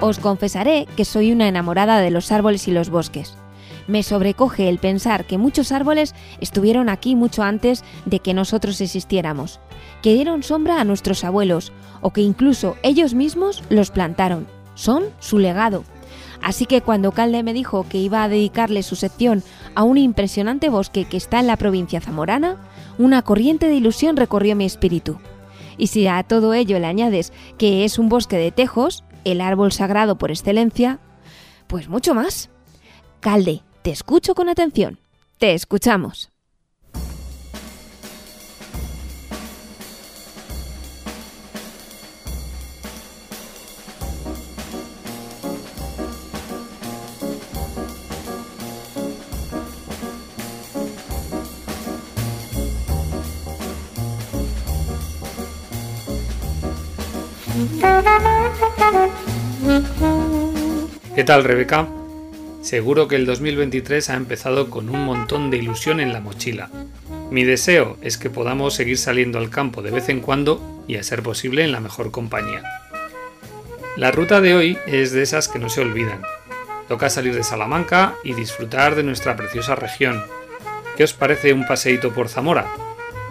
Os 0.00 0.18
confesaré 0.18 0.88
que 0.96 1.04
soy 1.04 1.30
una 1.30 1.46
enamorada 1.46 2.00
de 2.00 2.10
los 2.10 2.32
árboles 2.32 2.68
y 2.68 2.70
los 2.70 2.88
bosques. 2.88 3.36
Me 3.86 4.02
sobrecoge 4.02 4.70
el 4.70 4.78
pensar 4.78 5.26
que 5.26 5.36
muchos 5.36 5.70
árboles 5.70 6.14
estuvieron 6.40 6.88
aquí 6.88 7.14
mucho 7.14 7.42
antes 7.42 7.84
de 8.06 8.20
que 8.20 8.32
nosotros 8.32 8.80
existiéramos, 8.80 9.60
que 10.00 10.14
dieron 10.14 10.42
sombra 10.42 10.80
a 10.80 10.84
nuestros 10.84 11.22
abuelos 11.22 11.70
o 12.00 12.14
que 12.14 12.22
incluso 12.22 12.78
ellos 12.82 13.12
mismos 13.12 13.62
los 13.68 13.90
plantaron. 13.90 14.46
Son 14.74 15.04
su 15.18 15.38
legado. 15.38 15.84
Así 16.42 16.66
que 16.66 16.80
cuando 16.80 17.12
Calde 17.12 17.42
me 17.42 17.52
dijo 17.52 17.86
que 17.88 17.98
iba 17.98 18.22
a 18.22 18.28
dedicarle 18.28 18.82
su 18.82 18.96
sección 18.96 19.42
a 19.74 19.82
un 19.82 19.98
impresionante 19.98 20.68
bosque 20.68 21.04
que 21.04 21.16
está 21.16 21.40
en 21.40 21.46
la 21.46 21.56
provincia 21.56 22.00
zamorana, 22.00 22.56
una 22.98 23.22
corriente 23.22 23.66
de 23.68 23.74
ilusión 23.74 24.16
recorrió 24.16 24.56
mi 24.56 24.64
espíritu. 24.64 25.18
Y 25.76 25.88
si 25.88 26.06
a 26.06 26.22
todo 26.22 26.54
ello 26.54 26.78
le 26.78 26.86
añades 26.86 27.32
que 27.58 27.84
es 27.84 27.98
un 27.98 28.08
bosque 28.08 28.36
de 28.36 28.52
tejos, 28.52 29.04
el 29.24 29.40
árbol 29.40 29.72
sagrado 29.72 30.16
por 30.16 30.30
excelencia, 30.30 30.98
pues 31.66 31.88
mucho 31.88 32.14
más. 32.14 32.50
Calde, 33.20 33.62
te 33.82 33.90
escucho 33.90 34.34
con 34.34 34.48
atención. 34.48 34.98
Te 35.38 35.54
escuchamos. 35.54 36.30
Tal, 61.30 61.44
Rebeca? 61.44 61.86
Seguro 62.60 63.06
que 63.06 63.14
el 63.14 63.24
2023 63.24 64.10
ha 64.10 64.16
empezado 64.16 64.68
con 64.68 64.90
un 64.90 65.04
montón 65.04 65.48
de 65.48 65.58
ilusión 65.58 66.00
en 66.00 66.12
la 66.12 66.18
mochila. 66.18 66.70
Mi 67.30 67.44
deseo 67.44 67.96
es 68.02 68.18
que 68.18 68.30
podamos 68.30 68.74
seguir 68.74 68.98
saliendo 68.98 69.38
al 69.38 69.48
campo 69.48 69.80
de 69.80 69.92
vez 69.92 70.08
en 70.08 70.22
cuando 70.22 70.60
y 70.88 70.96
a 70.96 71.04
ser 71.04 71.22
posible 71.22 71.62
en 71.62 71.70
la 71.70 71.78
mejor 71.78 72.10
compañía. 72.10 72.64
La 73.96 74.10
ruta 74.10 74.40
de 74.40 74.56
hoy 74.56 74.76
es 74.88 75.12
de 75.12 75.22
esas 75.22 75.46
que 75.46 75.60
no 75.60 75.68
se 75.68 75.82
olvidan. 75.82 76.20
Toca 76.88 77.08
salir 77.08 77.36
de 77.36 77.44
Salamanca 77.44 78.16
y 78.24 78.34
disfrutar 78.34 78.96
de 78.96 79.04
nuestra 79.04 79.36
preciosa 79.36 79.76
región. 79.76 80.24
¿Qué 80.96 81.04
os 81.04 81.12
parece 81.12 81.52
un 81.52 81.64
paseíto 81.64 82.12
por 82.12 82.28
Zamora? 82.28 82.66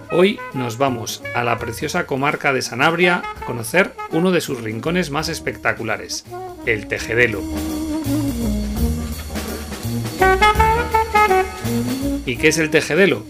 Hoy 0.10 0.40
nos 0.54 0.78
vamos 0.78 1.22
a 1.36 1.44
la 1.44 1.60
preciosa 1.60 2.06
comarca 2.06 2.54
de 2.54 2.62
Sanabria 2.62 3.24
a 3.42 3.44
conocer 3.44 3.92
uno 4.12 4.32
de 4.32 4.40
sus 4.40 4.62
rincones 4.62 5.12
más 5.12 5.28
espectaculares, 5.28 6.24
el 6.66 6.88
Tejedelo. 6.88 7.42
¿Y 12.30 12.38
qué 12.38 12.50
es 12.50 12.60
el 12.60 12.70
Tejedelo? 12.70 13.26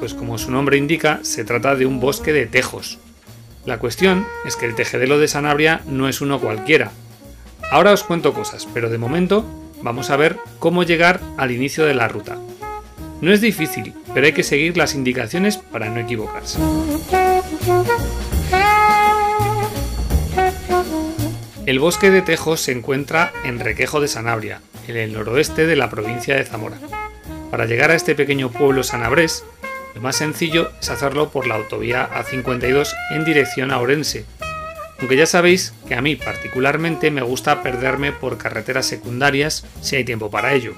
Pues 0.00 0.12
como 0.12 0.36
su 0.36 0.50
nombre 0.50 0.76
indica, 0.76 1.20
se 1.22 1.44
trata 1.44 1.76
de 1.76 1.86
un 1.86 2.00
bosque 2.00 2.32
de 2.32 2.46
tejos. 2.46 2.98
La 3.64 3.78
cuestión 3.78 4.26
es 4.44 4.56
que 4.56 4.66
el 4.66 4.74
Tejedelo 4.74 5.20
de 5.20 5.28
Sanabria 5.28 5.82
no 5.86 6.08
es 6.08 6.20
uno 6.20 6.40
cualquiera. 6.40 6.90
Ahora 7.70 7.92
os 7.92 8.02
cuento 8.02 8.34
cosas, 8.34 8.66
pero 8.74 8.90
de 8.90 8.98
momento 8.98 9.44
vamos 9.82 10.10
a 10.10 10.16
ver 10.16 10.36
cómo 10.58 10.82
llegar 10.82 11.20
al 11.36 11.52
inicio 11.52 11.86
de 11.86 11.94
la 11.94 12.08
ruta. 12.08 12.38
No 13.20 13.32
es 13.32 13.40
difícil, 13.40 13.94
pero 14.14 14.26
hay 14.26 14.32
que 14.32 14.42
seguir 14.42 14.76
las 14.76 14.96
indicaciones 14.96 15.56
para 15.56 15.88
no 15.88 16.00
equivocarse. 16.00 16.58
El 21.66 21.78
bosque 21.78 22.10
de 22.10 22.22
Tejos 22.22 22.60
se 22.62 22.72
encuentra 22.72 23.32
en 23.44 23.60
Requejo 23.60 24.00
de 24.00 24.08
Sanabria, 24.08 24.60
en 24.88 24.96
el 24.96 25.12
noroeste 25.12 25.68
de 25.68 25.76
la 25.76 25.88
provincia 25.88 26.34
de 26.34 26.44
Zamora. 26.44 26.78
Para 27.50 27.66
llegar 27.66 27.90
a 27.90 27.94
este 27.94 28.14
pequeño 28.14 28.50
pueblo 28.50 28.82
sanabrés, 28.82 29.44
lo 29.94 30.00
más 30.00 30.16
sencillo 30.16 30.70
es 30.80 30.90
hacerlo 30.90 31.30
por 31.30 31.46
la 31.46 31.56
autovía 31.56 32.08
A52 32.10 32.92
en 33.10 33.24
dirección 33.24 33.70
a 33.72 33.78
Orense, 33.78 34.24
aunque 35.00 35.16
ya 35.16 35.26
sabéis 35.26 35.74
que 35.88 35.94
a 35.94 36.02
mí 36.02 36.14
particularmente 36.14 37.10
me 37.10 37.22
gusta 37.22 37.62
perderme 37.62 38.12
por 38.12 38.38
carreteras 38.38 38.86
secundarias 38.86 39.64
si 39.80 39.96
hay 39.96 40.04
tiempo 40.04 40.30
para 40.30 40.52
ello. 40.52 40.74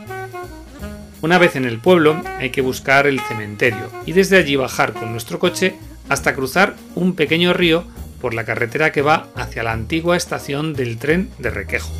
Una 1.20 1.38
vez 1.38 1.56
en 1.56 1.64
el 1.64 1.78
pueblo 1.78 2.20
hay 2.38 2.50
que 2.50 2.62
buscar 2.62 3.06
el 3.06 3.20
cementerio 3.20 3.90
y 4.06 4.12
desde 4.12 4.38
allí 4.38 4.56
bajar 4.56 4.92
con 4.92 5.12
nuestro 5.12 5.38
coche 5.38 5.74
hasta 6.08 6.34
cruzar 6.34 6.74
un 6.94 7.14
pequeño 7.14 7.52
río 7.52 7.84
por 8.20 8.34
la 8.34 8.44
carretera 8.44 8.92
que 8.92 9.02
va 9.02 9.28
hacia 9.34 9.62
la 9.62 9.72
antigua 9.72 10.16
estación 10.16 10.74
del 10.74 10.98
tren 10.98 11.30
de 11.38 11.50
Requejo. 11.50 11.92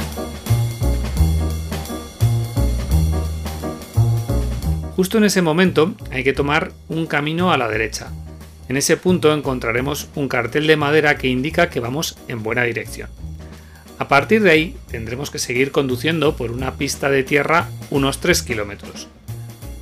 Justo 5.03 5.19
en 5.19 5.25
ese 5.25 5.43
momento 5.43 5.97
hay 6.13 6.23
que 6.23 6.33
tomar 6.33 6.71
un 6.89 7.07
camino 7.07 7.51
a 7.53 7.59
la 7.59 7.69
derecha. 7.69 8.13
En 8.69 8.77
ese 8.77 8.97
punto 8.97 9.35
encontraremos 9.35 10.09
un 10.15 10.29
cartel 10.29 10.69
de 10.69 10.77
madera 10.77 11.19
que 11.19 11.27
indica 11.27 11.71
que 11.71 11.81
vamos 11.81 12.17
en 12.29 12.45
buena 12.45 12.63
dirección. 12.63 13.11
A 13.99 14.07
partir 14.07 14.45
de 14.45 14.53
ahí 14.53 14.77
tendremos 14.93 15.33
que 15.33 15.41
seguir 15.41 15.73
conduciendo 15.73 16.37
por 16.37 16.53
una 16.53 16.75
pista 16.75 17.11
de 17.11 17.25
tierra 17.25 17.69
unos 17.91 18.21
3 18.21 18.45
kilómetros. 18.45 19.09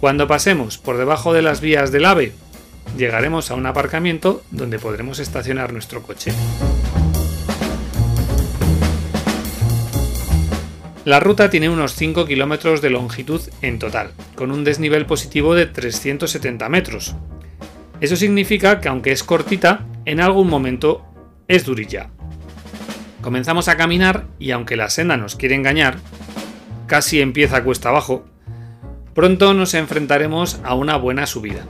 Cuando 0.00 0.26
pasemos 0.26 0.78
por 0.78 0.96
debajo 0.96 1.34
de 1.34 1.42
las 1.42 1.60
vías 1.60 1.92
del 1.92 2.06
AVE, 2.06 2.32
llegaremos 2.96 3.50
a 3.50 3.56
un 3.56 3.66
aparcamiento 3.66 4.42
donde 4.50 4.78
podremos 4.78 5.18
estacionar 5.18 5.74
nuestro 5.74 6.02
coche. 6.02 6.32
La 11.06 11.18
ruta 11.18 11.48
tiene 11.48 11.70
unos 11.70 11.94
5 11.94 12.26
kilómetros 12.26 12.82
de 12.82 12.90
longitud 12.90 13.40
en 13.62 13.78
total, 13.78 14.12
con 14.34 14.50
un 14.50 14.64
desnivel 14.64 15.06
positivo 15.06 15.54
de 15.54 15.64
370 15.64 16.68
metros. 16.68 17.16
Eso 18.02 18.16
significa 18.16 18.80
que 18.80 18.88
aunque 18.88 19.10
es 19.10 19.24
cortita, 19.24 19.86
en 20.04 20.20
algún 20.20 20.48
momento 20.48 21.02
es 21.48 21.64
durilla. 21.64 22.10
Comenzamos 23.22 23.68
a 23.68 23.78
caminar 23.78 24.26
y 24.38 24.50
aunque 24.50 24.76
la 24.76 24.90
senda 24.90 25.16
nos 25.16 25.36
quiere 25.36 25.54
engañar, 25.54 25.96
casi 26.86 27.22
empieza 27.22 27.64
cuesta 27.64 27.88
abajo, 27.88 28.26
pronto 29.14 29.54
nos 29.54 29.72
enfrentaremos 29.72 30.60
a 30.64 30.74
una 30.74 30.96
buena 30.96 31.26
subida. 31.26 31.64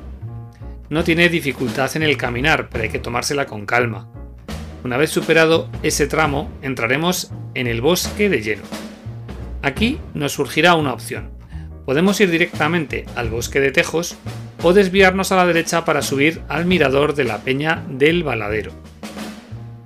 No 0.88 1.04
tiene 1.04 1.28
dificultad 1.28 1.96
en 1.96 2.02
el 2.02 2.16
caminar, 2.16 2.68
pero 2.68 2.82
hay 2.82 2.90
que 2.90 2.98
tomársela 2.98 3.46
con 3.46 3.64
calma. 3.64 4.08
Una 4.82 4.96
vez 4.96 5.10
superado 5.10 5.68
ese 5.84 6.08
tramo, 6.08 6.50
entraremos 6.62 7.30
en 7.54 7.68
el 7.68 7.80
bosque 7.80 8.28
de 8.28 8.42
lleno. 8.42 8.89
Aquí 9.62 9.98
nos 10.14 10.32
surgirá 10.32 10.74
una 10.74 10.92
opción. 10.92 11.30
Podemos 11.84 12.20
ir 12.20 12.30
directamente 12.30 13.04
al 13.16 13.28
bosque 13.28 13.60
de 13.60 13.72
Tejos 13.72 14.16
o 14.62 14.72
desviarnos 14.72 15.32
a 15.32 15.36
la 15.36 15.46
derecha 15.46 15.84
para 15.84 16.02
subir 16.02 16.40
al 16.48 16.64
mirador 16.64 17.14
de 17.14 17.24
la 17.24 17.38
peña 17.38 17.84
del 17.88 18.22
Baladero. 18.22 18.72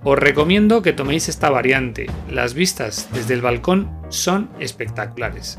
Os 0.04 0.18
recomiendo 0.18 0.82
que 0.82 0.92
toméis 0.92 1.28
esta 1.28 1.48
variante, 1.50 2.06
las 2.30 2.54
vistas 2.54 3.08
desde 3.12 3.34
el 3.34 3.40
balcón 3.40 3.90
son 4.10 4.50
espectaculares. 4.60 5.58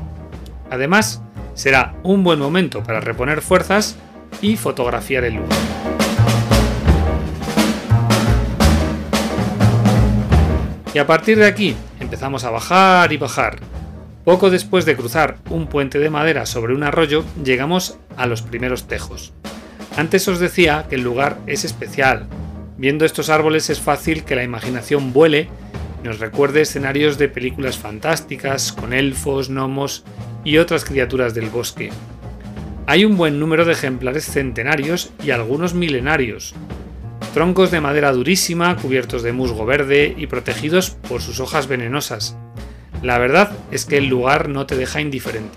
Además, 0.70 1.20
será 1.54 1.96
un 2.04 2.22
buen 2.22 2.38
momento 2.38 2.82
para 2.82 3.00
reponer 3.00 3.42
fuerzas 3.42 3.96
y 4.40 4.56
fotografiar 4.56 5.24
el 5.24 5.34
lugar. 5.34 5.58
Y 10.94 10.98
a 10.98 11.06
partir 11.06 11.38
de 11.38 11.46
aquí 11.46 11.76
empezamos 12.00 12.44
a 12.44 12.50
bajar 12.50 13.12
y 13.12 13.16
bajar. 13.16 13.58
Poco 14.26 14.50
después 14.50 14.84
de 14.84 14.94
cruzar 14.94 15.38
un 15.48 15.68
puente 15.68 15.98
de 15.98 16.10
madera 16.10 16.44
sobre 16.44 16.74
un 16.74 16.82
arroyo, 16.82 17.24
llegamos 17.42 17.98
a 18.18 18.26
los 18.26 18.42
primeros 18.42 18.86
tejos. 18.86 19.32
Antes 19.96 20.28
os 20.28 20.38
decía 20.38 20.84
que 20.90 20.96
el 20.96 21.02
lugar 21.02 21.38
es 21.46 21.64
especial, 21.64 22.28
Viendo 22.78 23.06
estos 23.06 23.30
árboles 23.30 23.70
es 23.70 23.80
fácil 23.80 24.24
que 24.24 24.36
la 24.36 24.44
imaginación 24.44 25.12
vuele 25.12 25.48
y 26.02 26.06
nos 26.06 26.18
recuerde 26.18 26.60
escenarios 26.60 27.16
de 27.16 27.28
películas 27.28 27.78
fantásticas 27.78 28.72
con 28.72 28.92
elfos, 28.92 29.48
gnomos 29.48 30.04
y 30.44 30.58
otras 30.58 30.84
criaturas 30.84 31.34
del 31.34 31.48
bosque. 31.48 31.90
Hay 32.86 33.04
un 33.04 33.16
buen 33.16 33.40
número 33.40 33.64
de 33.64 33.72
ejemplares 33.72 34.26
centenarios 34.26 35.10
y 35.24 35.30
algunos 35.30 35.72
milenarios. 35.72 36.54
Troncos 37.32 37.70
de 37.70 37.80
madera 37.80 38.12
durísima, 38.12 38.76
cubiertos 38.76 39.22
de 39.22 39.32
musgo 39.32 39.64
verde 39.64 40.14
y 40.16 40.26
protegidos 40.26 40.90
por 40.90 41.22
sus 41.22 41.40
hojas 41.40 41.66
venenosas. 41.66 42.36
La 43.02 43.18
verdad 43.18 43.52
es 43.70 43.84
que 43.84 43.98
el 43.98 44.06
lugar 44.06 44.48
no 44.48 44.66
te 44.66 44.76
deja 44.76 45.00
indiferente. 45.00 45.56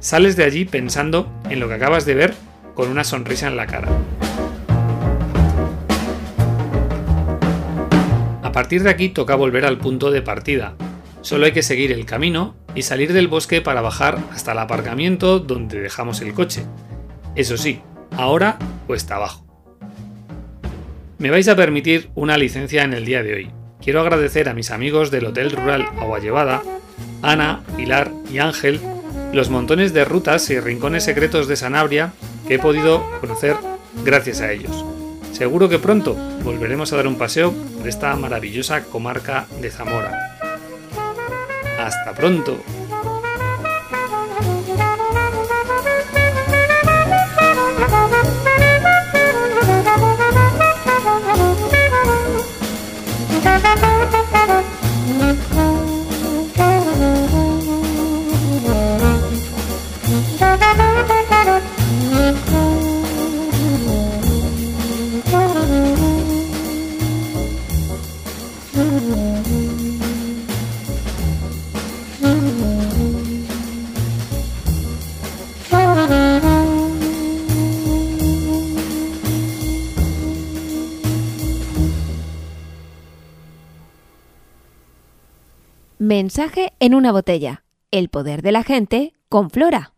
Sales 0.00 0.36
de 0.36 0.44
allí 0.44 0.64
pensando 0.64 1.30
en 1.48 1.60
lo 1.60 1.68
que 1.68 1.74
acabas 1.74 2.04
de 2.06 2.14
ver 2.14 2.34
con 2.74 2.88
una 2.88 3.04
sonrisa 3.04 3.48
en 3.48 3.56
la 3.56 3.66
cara. 3.66 3.88
A 8.42 8.52
partir 8.52 8.82
de 8.82 8.90
aquí 8.90 9.08
toca 9.08 9.34
volver 9.34 9.64
al 9.64 9.78
punto 9.78 10.10
de 10.10 10.22
partida. 10.22 10.74
Solo 11.20 11.46
hay 11.46 11.52
que 11.52 11.62
seguir 11.62 11.92
el 11.92 12.04
camino 12.04 12.56
y 12.74 12.82
salir 12.82 13.12
del 13.12 13.28
bosque 13.28 13.60
para 13.60 13.80
bajar 13.80 14.18
hasta 14.32 14.52
el 14.52 14.58
aparcamiento 14.58 15.38
donde 15.38 15.80
dejamos 15.80 16.20
el 16.20 16.34
coche. 16.34 16.64
Eso 17.36 17.56
sí, 17.56 17.80
ahora 18.16 18.58
cuesta 18.86 19.16
abajo. 19.16 19.46
Me 21.18 21.30
vais 21.30 21.46
a 21.48 21.56
permitir 21.56 22.10
una 22.14 22.36
licencia 22.36 22.82
en 22.82 22.92
el 22.92 23.04
día 23.04 23.22
de 23.22 23.34
hoy. 23.34 23.61
Quiero 23.82 24.00
agradecer 24.00 24.48
a 24.48 24.54
mis 24.54 24.70
amigos 24.70 25.10
del 25.10 25.26
Hotel 25.26 25.50
Rural 25.50 25.88
Agua 25.98 26.20
Llevada, 26.20 26.62
Ana, 27.20 27.62
Pilar 27.76 28.12
y 28.30 28.38
Ángel, 28.38 28.80
los 29.32 29.50
montones 29.50 29.92
de 29.92 30.04
rutas 30.04 30.48
y 30.50 30.60
rincones 30.60 31.04
secretos 31.04 31.48
de 31.48 31.56
Sanabria 31.56 32.12
que 32.46 32.54
he 32.54 32.58
podido 32.60 33.02
conocer 33.20 33.56
gracias 34.04 34.40
a 34.40 34.52
ellos. 34.52 34.84
Seguro 35.32 35.68
que 35.68 35.80
pronto 35.80 36.14
volveremos 36.44 36.92
a 36.92 36.96
dar 36.96 37.08
un 37.08 37.18
paseo 37.18 37.52
por 37.52 37.88
esta 37.88 38.14
maravillosa 38.14 38.84
comarca 38.84 39.46
de 39.60 39.70
Zamora. 39.70 40.38
Hasta 41.80 42.12
pronto. 42.14 42.62
Mensaje 86.04 86.72
en 86.80 86.96
una 86.96 87.12
botella. 87.12 87.62
El 87.92 88.08
poder 88.08 88.42
de 88.42 88.50
la 88.50 88.64
gente 88.64 89.12
con 89.28 89.50
Flora. 89.50 89.92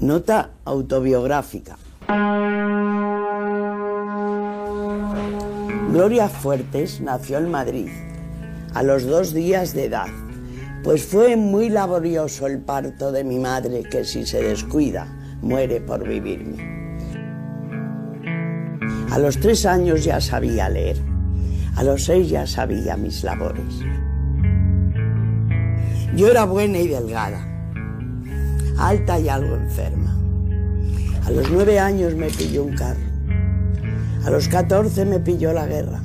Nota 0.00 0.52
autobiográfica. 0.64 1.76
Gloria 5.92 6.26
Fuertes 6.30 7.02
nació 7.02 7.36
en 7.36 7.50
Madrid 7.50 7.90
a 8.72 8.82
los 8.82 9.04
dos 9.04 9.34
días 9.34 9.74
de 9.74 9.84
edad, 9.84 10.08
pues 10.82 11.04
fue 11.04 11.36
muy 11.36 11.68
laborioso 11.68 12.46
el 12.46 12.60
parto 12.60 13.12
de 13.12 13.22
mi 13.22 13.38
madre 13.38 13.82
que 13.82 14.06
si 14.06 14.24
se 14.24 14.42
descuida 14.42 15.06
muere 15.42 15.82
por 15.82 16.08
vivirme. 16.08 16.96
A 19.10 19.18
los 19.18 19.38
tres 19.38 19.66
años 19.66 20.02
ya 20.02 20.18
sabía 20.18 20.70
leer, 20.70 20.96
a 21.76 21.82
los 21.82 22.04
seis 22.04 22.30
ya 22.30 22.46
sabía 22.46 22.96
mis 22.96 23.22
labores. 23.22 23.84
Yo 26.16 26.26
era 26.26 26.44
buena 26.44 26.78
y 26.78 26.88
delgada, 26.88 27.46
alta 28.76 29.20
y 29.20 29.28
algo 29.28 29.54
enferma. 29.54 30.18
A 31.24 31.30
los 31.30 31.50
nueve 31.52 31.78
años 31.78 32.16
me 32.16 32.28
pilló 32.30 32.64
un 32.64 32.74
carro. 32.74 33.00
A 34.24 34.30
los 34.30 34.48
catorce 34.48 35.04
me 35.04 35.20
pilló 35.20 35.52
la 35.52 35.66
guerra. 35.66 36.02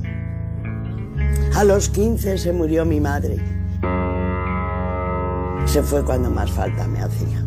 A 1.55 1.63
los 1.63 1.89
quince 1.89 2.37
se 2.37 2.53
murió 2.53 2.85
mi 2.85 2.99
madre. 3.01 3.37
Se 5.65 5.81
fue 5.81 6.05
cuando 6.05 6.29
más 6.29 6.51
falta 6.51 6.87
me 6.87 6.99
hacía. 6.99 7.43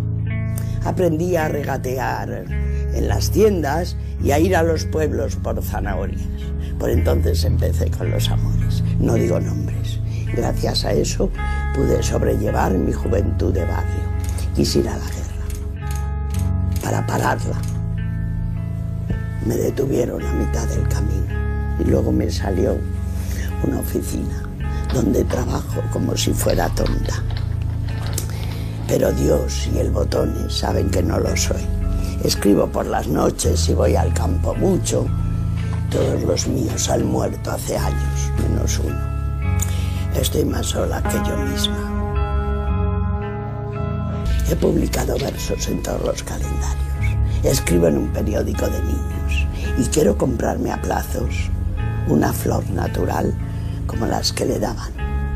Aprendí 0.85 1.37
a 1.37 1.49
regatear 1.49 2.45
en 2.93 3.09
las 3.09 3.31
tiendas 3.31 3.97
y 4.21 4.33
a 4.33 4.41
ir 4.41 4.57
a 4.57 4.65
los 4.65 4.85
pueblos 4.85 5.37
por 5.37 5.63
zanahorias. 5.63 6.23
Por 6.77 6.91
entonces 6.91 7.45
empecé 7.45 7.89
con 7.91 8.11
los 8.11 8.29
amores. 8.29 8.83
No 8.99 9.15
digo 9.15 9.39
nombres. 9.39 10.01
Gracias 10.35 10.85
a 10.85 10.93
eso 10.93 11.31
pude 11.79 12.03
sobrellevar 12.03 12.73
mi 12.73 12.93
juventud 12.93 13.55
de 13.55 13.65
barrio. 13.65 14.03
Quise 14.57 14.81
ir 14.81 14.89
a 14.89 14.97
la 14.97 15.07
guerra 15.07 15.45
para 16.83 17.07
pararla. 17.07 17.57
Me 19.47 19.57
detuvieron 19.57 20.21
a 20.25 20.33
mitad 20.33 20.67
del 20.67 20.89
camino 20.89 21.33
y 21.79 21.85
luego 21.85 22.11
me 22.11 22.29
salió 22.31 22.77
una 23.65 23.79
oficina 23.79 24.43
donde 24.93 25.23
trabajo 25.25 25.81
como 25.93 26.17
si 26.17 26.33
fuera 26.33 26.69
tonta. 26.71 27.23
Pero 28.89 29.13
Dios 29.13 29.69
y 29.73 29.79
el 29.79 29.93
botones 29.93 30.53
saben 30.53 30.91
que 30.91 31.03
no 31.03 31.21
lo 31.21 31.37
soy. 31.37 31.65
Escribo 32.25 32.67
por 32.67 32.87
las 32.87 33.07
noches 33.07 33.69
y 33.69 33.75
voy 33.75 33.95
al 33.95 34.13
campo 34.13 34.53
mucho. 34.55 35.07
Todos 35.93 36.23
los 36.23 36.49
míos 36.49 36.89
han 36.89 37.07
muerto 37.07 37.53
hace 37.53 37.77
años, 37.77 38.33
menos 38.43 38.81
uno. 38.81 39.18
Estoy 40.21 40.45
más 40.45 40.67
sola 40.67 41.01
que 41.05 41.17
yo 41.29 41.37
misma. 41.37 41.79
He 44.51 44.57
publicado 44.57 45.17
versos 45.17 45.69
en 45.69 45.81
todos 45.81 46.05
los 46.05 46.23
calendarios. 46.25 47.45
Escribo 47.45 47.87
en 47.87 47.99
un 47.99 48.09
periódico 48.09 48.67
de 48.67 48.83
niños 48.83 49.47
y 49.79 49.85
quiero 49.85 50.19
comprarme 50.19 50.73
a 50.73 50.83
plazos 50.83 51.51
una 52.09 52.33
flor 52.33 52.69
natural 52.71 53.33
como 53.87 54.07
las 54.07 54.33
que 54.33 54.45
le 54.45 54.59
daban 54.59 54.93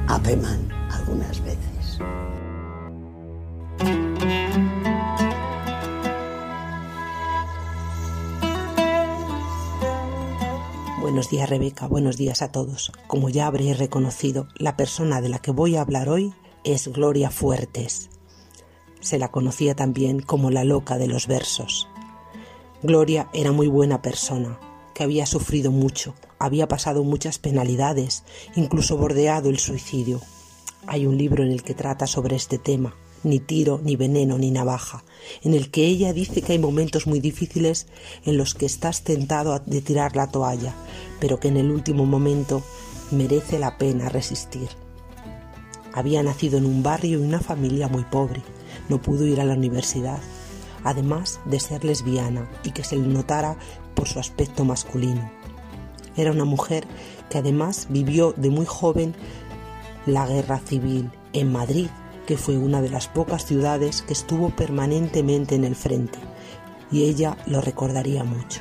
a 0.08 0.18
Peman 0.18 0.68
algunas 0.90 1.40
veces. 1.44 1.51
Buenos 11.22 11.30
días 11.30 11.50
Rebeca, 11.50 11.86
buenos 11.86 12.16
días 12.16 12.42
a 12.42 12.50
todos. 12.50 12.90
Como 13.06 13.28
ya 13.28 13.46
habréis 13.46 13.78
reconocido, 13.78 14.48
la 14.56 14.76
persona 14.76 15.20
de 15.20 15.28
la 15.28 15.38
que 15.38 15.52
voy 15.52 15.76
a 15.76 15.82
hablar 15.82 16.08
hoy 16.08 16.34
es 16.64 16.88
Gloria 16.88 17.30
Fuertes. 17.30 18.10
Se 18.98 19.20
la 19.20 19.30
conocía 19.30 19.76
también 19.76 20.18
como 20.18 20.50
la 20.50 20.64
loca 20.64 20.98
de 20.98 21.06
los 21.06 21.28
versos. 21.28 21.86
Gloria 22.82 23.28
era 23.32 23.52
muy 23.52 23.68
buena 23.68 24.02
persona, 24.02 24.58
que 24.94 25.04
había 25.04 25.24
sufrido 25.24 25.70
mucho, 25.70 26.16
había 26.40 26.66
pasado 26.66 27.04
muchas 27.04 27.38
penalidades, 27.38 28.24
incluso 28.56 28.96
bordeado 28.96 29.48
el 29.48 29.60
suicidio. 29.60 30.20
Hay 30.88 31.06
un 31.06 31.18
libro 31.18 31.44
en 31.44 31.52
el 31.52 31.62
que 31.62 31.74
trata 31.74 32.08
sobre 32.08 32.34
este 32.34 32.58
tema, 32.58 32.96
ni 33.24 33.40
tiro, 33.40 33.80
ni 33.82 33.96
veneno, 33.96 34.38
ni 34.38 34.50
navaja, 34.50 35.04
en 35.42 35.54
el 35.54 35.70
que 35.70 35.86
ella 35.86 36.12
dice 36.12 36.42
que 36.42 36.52
hay 36.52 36.58
momentos 36.58 37.06
muy 37.06 37.20
difíciles 37.20 37.86
en 38.24 38.36
los 38.36 38.54
que 38.54 38.66
estás 38.66 39.02
tentado 39.02 39.58
de 39.64 39.80
tirar 39.80 40.16
la 40.16 40.30
toalla, 40.30 40.74
pero 41.20 41.38
que 41.38 41.48
en 41.48 41.56
el 41.56 41.70
último 41.70 42.06
momento 42.06 42.62
merece 43.10 43.58
la 43.58 43.78
pena 43.78 44.08
resistir. 44.08 44.68
Había 45.92 46.22
nacido 46.22 46.58
en 46.58 46.66
un 46.66 46.82
barrio 46.82 47.18
y 47.18 47.22
una 47.22 47.40
familia 47.40 47.88
muy 47.88 48.04
pobre, 48.04 48.42
no 48.88 49.00
pudo 49.00 49.26
ir 49.26 49.40
a 49.40 49.44
la 49.44 49.54
universidad, 49.54 50.20
además 50.84 51.40
de 51.44 51.60
ser 51.60 51.84
lesbiana 51.84 52.50
y 52.64 52.70
que 52.70 52.84
se 52.84 52.96
le 52.96 53.06
notara 53.06 53.56
por 53.94 54.08
su 54.08 54.18
aspecto 54.18 54.64
masculino. 54.64 55.30
Era 56.16 56.32
una 56.32 56.44
mujer 56.44 56.86
que 57.30 57.38
además 57.38 57.86
vivió 57.88 58.32
de 58.36 58.50
muy 58.50 58.66
joven 58.66 59.14
la 60.06 60.26
guerra 60.26 60.58
civil 60.58 61.10
en 61.32 61.52
Madrid, 61.52 61.88
que 62.26 62.36
fue 62.36 62.56
una 62.56 62.80
de 62.80 62.90
las 62.90 63.08
pocas 63.08 63.44
ciudades 63.46 64.02
que 64.02 64.12
estuvo 64.12 64.50
permanentemente 64.50 65.54
en 65.54 65.64
el 65.64 65.76
frente, 65.76 66.18
y 66.90 67.04
ella 67.04 67.36
lo 67.46 67.60
recordaría 67.60 68.24
mucho. 68.24 68.60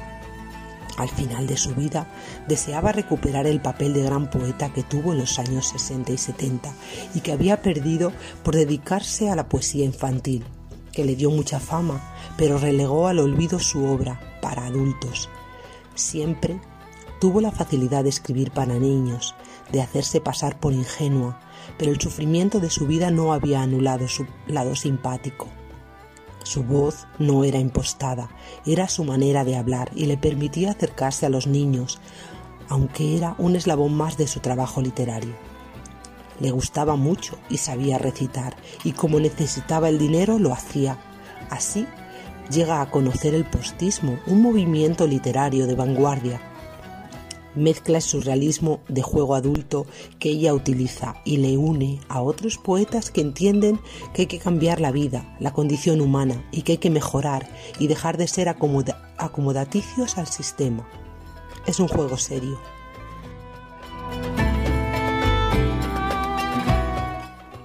Al 0.97 1.09
final 1.09 1.47
de 1.47 1.57
su 1.57 1.73
vida 1.73 2.07
deseaba 2.47 2.91
recuperar 2.91 3.47
el 3.47 3.61
papel 3.61 3.93
de 3.93 4.03
gran 4.03 4.29
poeta 4.29 4.73
que 4.73 4.83
tuvo 4.83 5.13
en 5.13 5.19
los 5.19 5.39
años 5.39 5.67
60 5.69 6.11
y 6.11 6.17
70 6.17 6.73
y 7.15 7.21
que 7.21 7.31
había 7.31 7.61
perdido 7.61 8.11
por 8.43 8.55
dedicarse 8.55 9.29
a 9.29 9.35
la 9.35 9.47
poesía 9.47 9.85
infantil, 9.85 10.43
que 10.91 11.05
le 11.05 11.15
dio 11.15 11.31
mucha 11.31 11.59
fama, 11.59 12.01
pero 12.37 12.57
relegó 12.57 13.07
al 13.07 13.19
olvido 13.19 13.59
su 13.59 13.85
obra 13.85 14.19
para 14.41 14.65
adultos. 14.65 15.29
Siempre 15.95 16.59
tuvo 17.19 17.41
la 17.41 17.51
facilidad 17.51 18.03
de 18.03 18.09
escribir 18.09 18.51
para 18.51 18.75
niños, 18.75 19.35
de 19.71 19.81
hacerse 19.81 20.21
pasar 20.21 20.59
por 20.59 20.73
ingenua, 20.73 21.39
pero 21.81 21.93
el 21.93 21.99
sufrimiento 21.99 22.59
de 22.59 22.69
su 22.69 22.85
vida 22.85 23.09
no 23.09 23.33
había 23.33 23.63
anulado 23.63 24.07
su 24.07 24.27
lado 24.45 24.75
simpático. 24.75 25.47
Su 26.43 26.61
voz 26.61 27.07
no 27.17 27.43
era 27.43 27.57
impostada, 27.57 28.29
era 28.67 28.87
su 28.87 29.03
manera 29.03 29.43
de 29.43 29.55
hablar 29.57 29.89
y 29.95 30.05
le 30.05 30.15
permitía 30.15 30.69
acercarse 30.69 31.25
a 31.25 31.29
los 31.29 31.47
niños, 31.47 31.99
aunque 32.69 33.17
era 33.17 33.33
un 33.39 33.55
eslabón 33.55 33.95
más 33.95 34.15
de 34.15 34.27
su 34.27 34.41
trabajo 34.41 34.79
literario. 34.79 35.33
Le 36.39 36.51
gustaba 36.51 36.97
mucho 36.97 37.39
y 37.49 37.57
sabía 37.57 37.97
recitar, 37.97 38.55
y 38.83 38.91
como 38.91 39.19
necesitaba 39.19 39.89
el 39.89 39.97
dinero 39.97 40.37
lo 40.37 40.53
hacía. 40.53 40.99
Así 41.49 41.87
llega 42.51 42.81
a 42.81 42.91
conocer 42.91 43.33
el 43.33 43.45
postismo, 43.45 44.19
un 44.27 44.43
movimiento 44.43 45.07
literario 45.07 45.65
de 45.65 45.73
vanguardia. 45.73 46.41
Mezcla 47.55 47.97
el 47.97 48.01
surrealismo 48.01 48.81
de 48.87 49.01
juego 49.01 49.35
adulto 49.35 49.85
que 50.19 50.29
ella 50.29 50.53
utiliza 50.53 51.15
y 51.25 51.37
le 51.37 51.57
une 51.57 51.99
a 52.07 52.21
otros 52.21 52.57
poetas 52.57 53.11
que 53.11 53.21
entienden 53.21 53.79
que 54.13 54.23
hay 54.23 54.27
que 54.27 54.39
cambiar 54.39 54.79
la 54.79 54.91
vida, 54.91 55.35
la 55.39 55.51
condición 55.51 55.99
humana 55.99 56.47
y 56.51 56.61
que 56.61 56.73
hay 56.73 56.77
que 56.77 56.89
mejorar 56.89 57.49
y 57.79 57.87
dejar 57.87 58.17
de 58.17 58.27
ser 58.27 58.47
acomoda 58.47 59.13
acomodaticios 59.17 60.17
al 60.17 60.27
sistema. 60.27 60.87
Es 61.65 61.79
un 61.79 61.87
juego 61.87 62.17
serio. 62.17 62.59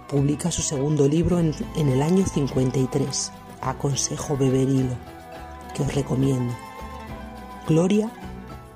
Publica 0.08 0.50
su 0.50 0.62
segundo 0.62 1.08
libro 1.08 1.38
en, 1.38 1.54
en 1.76 1.88
el 1.88 2.02
año 2.02 2.26
53, 2.26 3.32
Aconsejo 3.60 4.36
beber 4.36 4.68
hilo, 4.68 4.96
que 5.74 5.82
os 5.82 5.94
recomiendo. 5.94 6.54
Gloria 7.66 8.10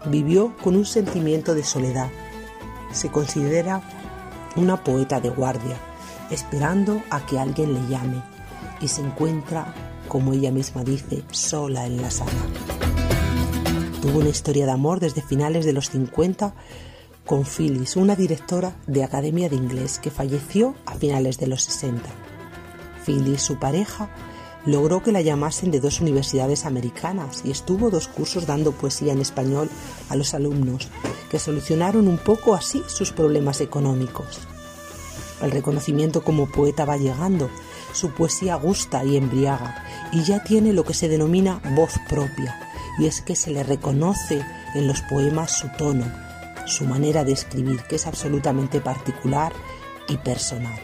vivió 0.07 0.57
con 0.63 0.77
un 0.77 0.87
sentimiento 0.87 1.55
de 1.55 1.65
soledad. 1.65 2.11
Se 2.93 3.11
considera 3.11 3.83
una 4.57 4.83
poeta 4.83 5.21
de 5.21 5.31
guardia, 5.31 5.77
esperando 6.31 7.03
a 7.11 7.25
que 7.27 7.39
alguien 7.39 7.75
le 7.75 7.89
llame, 7.89 8.23
y 8.81 8.89
se 8.89 9.03
encuentra, 9.03 9.75
como 10.09 10.33
ella 10.33 10.51
misma 10.51 10.85
dice, 10.85 11.23
sola 11.31 11.87
en 11.87 12.01
la 12.01 12.11
sala. 12.11 12.31
Tuvo 14.01 14.21
una 14.21 14.31
historia 14.31 14.65
de 14.65 14.73
amor 14.73 14.99
desde 14.99 15.23
finales 15.23 15.65
de 15.65 15.73
los 15.73 15.91
50 15.91 16.55
con 17.27 17.45
Phyllis, 17.45 17.97
una 17.97 18.17
directora 18.17 18.75
de 18.87 19.05
Academia 19.05 19.49
de 19.49 19.57
Inglés 19.57 19.99
que 19.99 20.11
falleció 20.11 20.75
a 20.87 20.95
finales 20.95 21.39
de 21.39 21.47
los 21.47 21.63
60. 21.63 22.09
Phyllis, 23.05 23.43
su 23.43 23.59
pareja, 23.59 24.09
logró 24.67 25.03
que 25.03 25.13
la 25.13 25.21
llamasen 25.21 25.71
de 25.71 25.81
dos 25.81 26.01
universidades 26.01 26.67
americanas 26.67 27.43
y 27.45 27.51
estuvo 27.51 27.91
dos 27.91 28.09
cursos 28.09 28.47
dando 28.47 28.73
poesía 28.73 29.13
en 29.13 29.21
español 29.21 29.71
a 30.09 30.17
los 30.17 30.35
alumnos, 30.35 30.89
que 31.31 31.39
solucionaron 31.39 32.09
un 32.09 32.19
poco 32.19 32.55
así 32.55 32.83
sus 32.87 33.13
problemas 33.13 33.61
económicos. 33.61 34.41
El 35.43 35.51
reconocimiento 35.51 36.23
como 36.23 36.51
poeta 36.51 36.85
va 36.85 36.99
llegando, 36.99 37.49
su 37.93 38.11
poesía 38.11 38.57
gusta 38.57 39.05
y 39.05 39.17
embriaga, 39.17 39.85
y 40.13 40.23
ya 40.23 40.43
tiene 40.45 40.73
lo 40.73 40.85
que 40.85 40.95
se 40.95 41.09
denomina 41.09 41.61
voz 41.75 41.95
propia, 42.09 42.61
y 42.99 43.07
es 43.07 43.23
que 43.23 43.35
se 43.35 43.51
le 43.51 43.63
reconoce 43.63 44.45
en 44.75 44.87
los 44.87 45.01
poemas 45.03 45.59
su 45.59 45.69
tono, 45.79 46.05
su 46.67 46.85
manera 46.85 47.25
de 47.25 47.33
escribir, 47.33 47.83
que 47.85 47.97
es 47.97 48.07
absolutamente 48.07 48.81
particular 48.81 49.53
y 50.09 50.19
personal. 50.19 50.79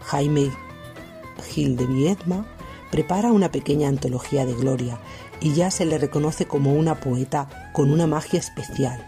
Jaime 0.00 0.50
Gil 1.42 1.76
de 1.76 1.86
Viedma 1.86 2.46
prepara 2.90 3.32
una 3.32 3.50
pequeña 3.50 3.88
antología 3.88 4.46
de 4.46 4.54
Gloria 4.54 4.98
y 5.40 5.54
ya 5.54 5.70
se 5.70 5.84
le 5.84 5.98
reconoce 5.98 6.46
como 6.46 6.72
una 6.72 7.00
poeta 7.00 7.70
con 7.72 7.90
una 7.90 8.06
magia 8.06 8.38
especial. 8.38 9.04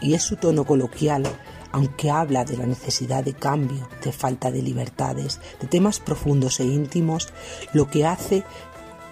y 0.00 0.14
es 0.14 0.22
su 0.24 0.34
tono 0.34 0.64
coloquial, 0.64 1.22
aunque 1.70 2.10
habla 2.10 2.44
de 2.44 2.56
la 2.56 2.66
necesidad 2.66 3.22
de 3.22 3.34
cambio, 3.34 3.88
de 4.02 4.10
falta 4.10 4.50
de 4.50 4.60
libertades, 4.60 5.40
de 5.60 5.68
temas 5.68 6.00
profundos 6.00 6.58
e 6.58 6.64
íntimos, 6.64 7.32
lo 7.72 7.88
que 7.88 8.04
hace 8.04 8.42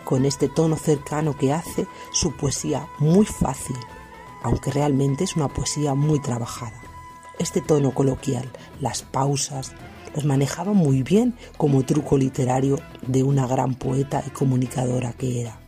con 0.05 0.25
este 0.25 0.49
tono 0.49 0.77
cercano 0.77 1.39
que 1.39 1.53
hace 1.53 1.87
su 2.13 2.37
poesía 2.37 2.89
muy 2.99 3.25
fácil, 3.25 3.77
aunque 4.43 4.73
realmente 4.73 5.23
es 5.23 5.37
una 5.37 5.47
poesía 5.47 5.95
muy 5.95 6.21
trabajada. 6.21 6.83
Este 7.39 7.61
tono 7.61 7.93
coloquial, 7.93 8.51
las 8.81 9.03
pausas, 9.03 9.73
los 10.15 10.25
manejaba 10.25 10.73
muy 10.73 11.03
bien 11.03 11.35
como 11.57 11.85
truco 11.85 12.19
literario 12.19 12.79
de 13.07 13.23
una 13.23 13.47
gran 13.47 13.75
poeta 13.75 14.23
y 14.27 14.31
comunicadora 14.31 15.13
que 15.13 15.43
era. 15.43 15.59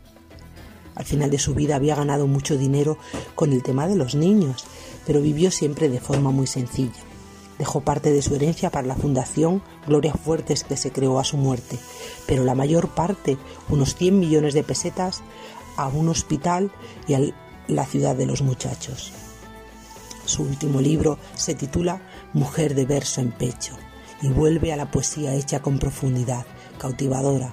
Al 0.94 1.04
final 1.04 1.30
de 1.30 1.38
su 1.38 1.54
vida 1.54 1.76
había 1.76 1.94
ganado 1.94 2.26
mucho 2.26 2.56
dinero 2.56 2.98
con 3.34 3.52
el 3.52 3.62
tema 3.62 3.86
de 3.86 3.96
los 3.96 4.14
niños, 4.14 4.64
pero 5.06 5.22
vivió 5.22 5.50
siempre 5.50 5.88
de 5.88 6.00
forma 6.00 6.30
muy 6.30 6.46
sencilla. 6.46 7.00
Dejó 7.58 7.80
parte 7.80 8.12
de 8.12 8.22
su 8.22 8.34
herencia 8.34 8.70
para 8.70 8.86
la 8.86 8.96
fundación 8.96 9.62
Gloria 9.86 10.14
Fuertes 10.14 10.64
que 10.64 10.76
se 10.76 10.90
creó 10.90 11.18
a 11.18 11.24
su 11.24 11.36
muerte, 11.36 11.78
pero 12.26 12.44
la 12.44 12.54
mayor 12.54 12.88
parte, 12.88 13.38
unos 13.68 13.94
100 13.94 14.18
millones 14.18 14.54
de 14.54 14.64
pesetas, 14.64 15.22
a 15.76 15.88
un 15.88 16.08
hospital 16.08 16.70
y 17.08 17.14
a 17.14 17.20
la 17.68 17.86
ciudad 17.86 18.14
de 18.16 18.26
los 18.26 18.42
muchachos. 18.42 19.12
Su 20.26 20.42
último 20.42 20.80
libro 20.80 21.18
se 21.34 21.54
titula 21.54 22.02
Mujer 22.32 22.74
de 22.74 22.84
verso 22.84 23.20
en 23.20 23.32
pecho 23.32 23.76
y 24.22 24.28
vuelve 24.28 24.72
a 24.72 24.76
la 24.76 24.90
poesía 24.90 25.34
hecha 25.34 25.60
con 25.60 25.78
profundidad, 25.78 26.46
cautivadora. 26.78 27.52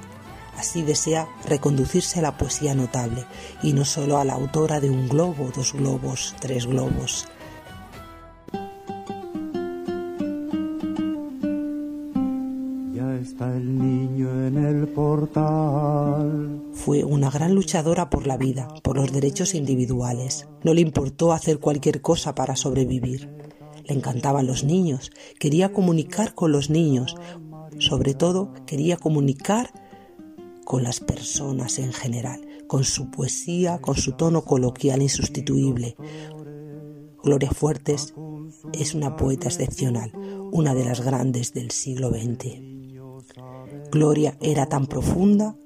Así 0.57 0.81
desea 0.81 1.27
reconducirse 1.45 2.19
a 2.19 2.21
la 2.21 2.37
poesía 2.37 2.75
notable 2.75 3.25
y 3.63 3.73
no 3.73 3.85
solo 3.85 4.17
a 4.17 4.25
la 4.25 4.33
autora 4.33 4.79
de 4.79 4.89
un 4.89 5.07
globo, 5.07 5.49
dos 5.55 5.73
globos, 5.73 6.35
tres 6.39 6.65
globos. 6.65 7.27
Ya 12.93 13.15
está 13.15 13.55
el 13.55 13.79
niño 13.79 14.47
en 14.47 14.57
el 14.57 14.87
portal. 14.89 16.61
Fue 16.73 17.05
una 17.05 17.29
gran 17.29 17.55
luchadora 17.55 18.09
por 18.09 18.27
la 18.27 18.35
vida, 18.35 18.67
por 18.83 18.97
los 18.97 19.13
derechos 19.13 19.55
individuales. 19.55 20.45
No 20.63 20.73
le 20.73 20.81
importó 20.81 21.31
hacer 21.31 21.59
cualquier 21.59 22.01
cosa 22.01 22.35
para 22.35 22.57
sobrevivir. 22.57 23.29
Le 23.89 23.95
encantaban 23.95 24.45
los 24.45 24.63
niños, 24.63 25.11
quería 25.39 25.73
comunicar 25.73 26.35
con 26.35 26.51
los 26.51 26.69
niños, 26.69 27.15
sobre 27.79 28.13
todo 28.13 28.53
quería 28.67 28.97
comunicar 28.97 29.71
con 30.63 30.83
las 30.83 30.99
personas 30.99 31.79
en 31.79 31.91
general, 31.91 32.39
con 32.67 32.83
su 32.83 33.09
poesía, 33.09 33.79
con 33.79 33.95
su 33.95 34.11
tono 34.11 34.43
coloquial 34.43 35.01
insustituible. 35.01 35.95
Gloria 37.23 37.49
Fuertes 37.49 38.13
es 38.73 38.93
una 38.93 39.15
poeta 39.15 39.47
excepcional, 39.47 40.11
una 40.51 40.75
de 40.75 40.85
las 40.85 41.01
grandes 41.01 41.53
del 41.53 41.71
siglo 41.71 42.11
XX. 42.11 42.61
Gloria 43.91 44.37
era 44.39 44.67
tan 44.67 44.85
profunda 44.85 45.57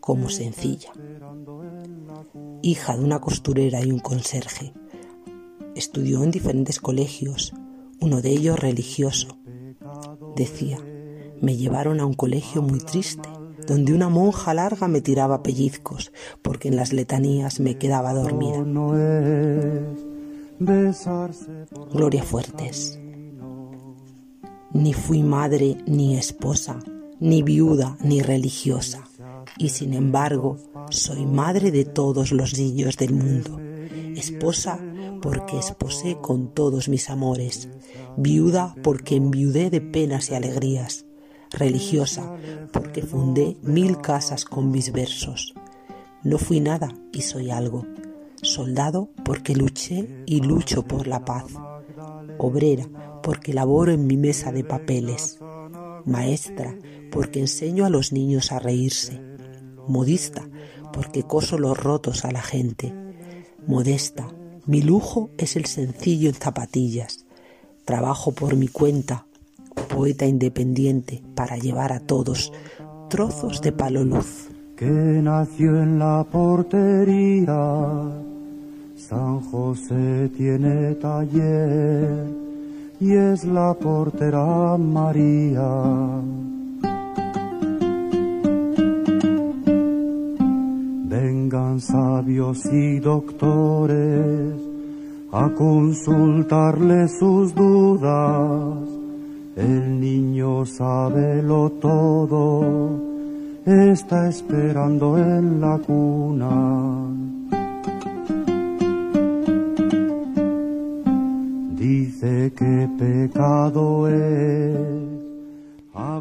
como 0.00 0.30
sencilla. 0.30 0.92
Hija 2.60 2.96
de 2.96 3.04
una 3.04 3.20
costurera 3.20 3.84
y 3.84 3.92
un 3.92 4.00
conserje, 4.00 4.72
estudió 5.76 6.24
en 6.24 6.32
diferentes 6.32 6.80
colegios, 6.80 7.54
uno 8.00 8.20
de 8.22 8.30
ellos 8.30 8.58
religioso. 8.58 9.38
Decía, 10.36 10.78
me 11.40 11.56
llevaron 11.56 12.00
a 12.00 12.06
un 12.06 12.14
colegio 12.14 12.62
muy 12.62 12.80
triste, 12.80 13.28
donde 13.66 13.92
una 13.92 14.08
monja 14.08 14.54
larga 14.54 14.88
me 14.88 15.00
tiraba 15.00 15.42
pellizcos, 15.42 16.12
porque 16.42 16.68
en 16.68 16.76
las 16.76 16.92
letanías 16.92 17.60
me 17.60 17.76
quedaba 17.76 18.14
dormida. 18.14 18.64
Gloria 21.92 22.22
Fuertes. 22.22 22.98
Ni 24.72 24.92
fui 24.92 25.22
madre 25.22 25.78
ni 25.86 26.16
esposa, 26.16 26.78
ni 27.20 27.42
viuda 27.42 27.96
ni 28.02 28.22
religiosa, 28.22 29.04
y 29.56 29.70
sin 29.70 29.94
embargo 29.94 30.56
soy 30.90 31.26
madre 31.26 31.70
de 31.70 31.84
todos 31.84 32.32
los 32.32 32.58
niños 32.58 32.96
del 32.96 33.12
mundo, 33.12 33.58
esposa 34.16 34.80
porque 35.22 35.58
esposé 35.58 36.18
con 36.20 36.54
todos 36.54 36.88
mis 36.88 37.10
amores, 37.10 37.68
viuda 38.16 38.74
porque 38.82 39.16
enviudé 39.16 39.70
de 39.70 39.80
penas 39.80 40.30
y 40.30 40.34
alegrías, 40.34 41.04
religiosa 41.50 42.36
porque 42.72 43.02
fundé 43.02 43.56
mil 43.62 43.98
casas 43.98 44.44
con 44.44 44.70
mis 44.70 44.92
versos. 44.92 45.54
No 46.22 46.38
fui 46.38 46.60
nada 46.60 46.94
y 47.12 47.22
soy 47.22 47.50
algo. 47.50 47.86
Soldado 48.42 49.10
porque 49.24 49.54
luché 49.54 50.22
y 50.26 50.40
lucho 50.40 50.82
por 50.82 51.06
la 51.06 51.24
paz. 51.24 51.46
Obrera 52.38 52.86
porque 53.22 53.52
laboro 53.52 53.92
en 53.92 54.06
mi 54.06 54.16
mesa 54.16 54.52
de 54.52 54.64
papeles. 54.64 55.38
Maestra 56.04 56.76
porque 57.10 57.40
enseño 57.40 57.84
a 57.84 57.90
los 57.90 58.12
niños 58.12 58.52
a 58.52 58.58
reírse. 58.58 59.20
Modista 59.86 60.48
porque 60.92 61.22
coso 61.22 61.58
los 61.58 61.76
rotos 61.76 62.24
a 62.24 62.30
la 62.30 62.42
gente. 62.42 62.94
Modesta 63.66 64.28
mi 64.68 64.82
lujo 64.82 65.30
es 65.38 65.56
el 65.56 65.64
sencillo 65.64 66.28
en 66.28 66.34
zapatillas. 66.34 67.24
Trabajo 67.86 68.32
por 68.32 68.54
mi 68.54 68.68
cuenta, 68.68 69.24
poeta 69.88 70.26
independiente, 70.26 71.22
para 71.34 71.56
llevar 71.56 71.90
a 71.92 72.00
todos 72.00 72.52
trozos 73.08 73.62
de 73.62 73.72
palo 73.72 74.04
luz. 74.04 74.48
Que 74.76 74.84
nació 74.84 75.82
en 75.82 75.98
la 75.98 76.22
portería. 76.30 77.56
San 78.94 79.40
José 79.40 80.28
tiene 80.36 80.94
taller 80.96 82.26
y 83.00 83.12
es 83.14 83.44
la 83.44 83.72
portera 83.72 84.76
María. 84.76 86.20
Vengan 91.78 91.80
sabios 91.80 92.66
y 92.72 92.98
doctores 92.98 94.54
a 95.32 95.48
consultarle 95.50 97.08
sus 97.08 97.54
dudas. 97.54 98.88
El 99.56 100.00
niño 100.00 100.64
sabe 100.66 101.42
lo 101.42 101.70
todo, 101.70 103.00
está 103.64 104.28
esperando 104.28 105.18
en 105.18 105.60
la 105.60 105.78
cuna. 105.78 107.06
Dice 111.76 112.52
que 112.56 112.88
pecado 112.98 114.08
es. 114.08 114.76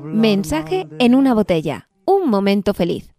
Mensaje 0.04 0.88
en 1.00 1.16
una 1.16 1.34
botella. 1.34 1.88
Un 2.06 2.30
momento 2.30 2.74
feliz. 2.74 3.17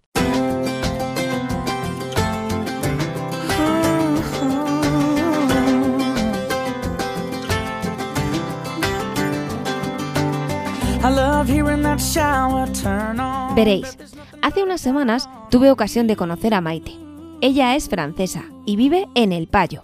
Veréis, 13.54 13.96
hace 14.42 14.64
unas 14.64 14.80
semanas 14.80 15.28
tuve 15.48 15.70
ocasión 15.70 16.08
de 16.08 16.16
conocer 16.16 16.54
a 16.54 16.60
Maite. 16.60 16.92
Ella 17.40 17.76
es 17.76 17.88
francesa 17.88 18.44
y 18.66 18.74
vive 18.74 19.06
en 19.14 19.32
El 19.32 19.46
Payo, 19.46 19.82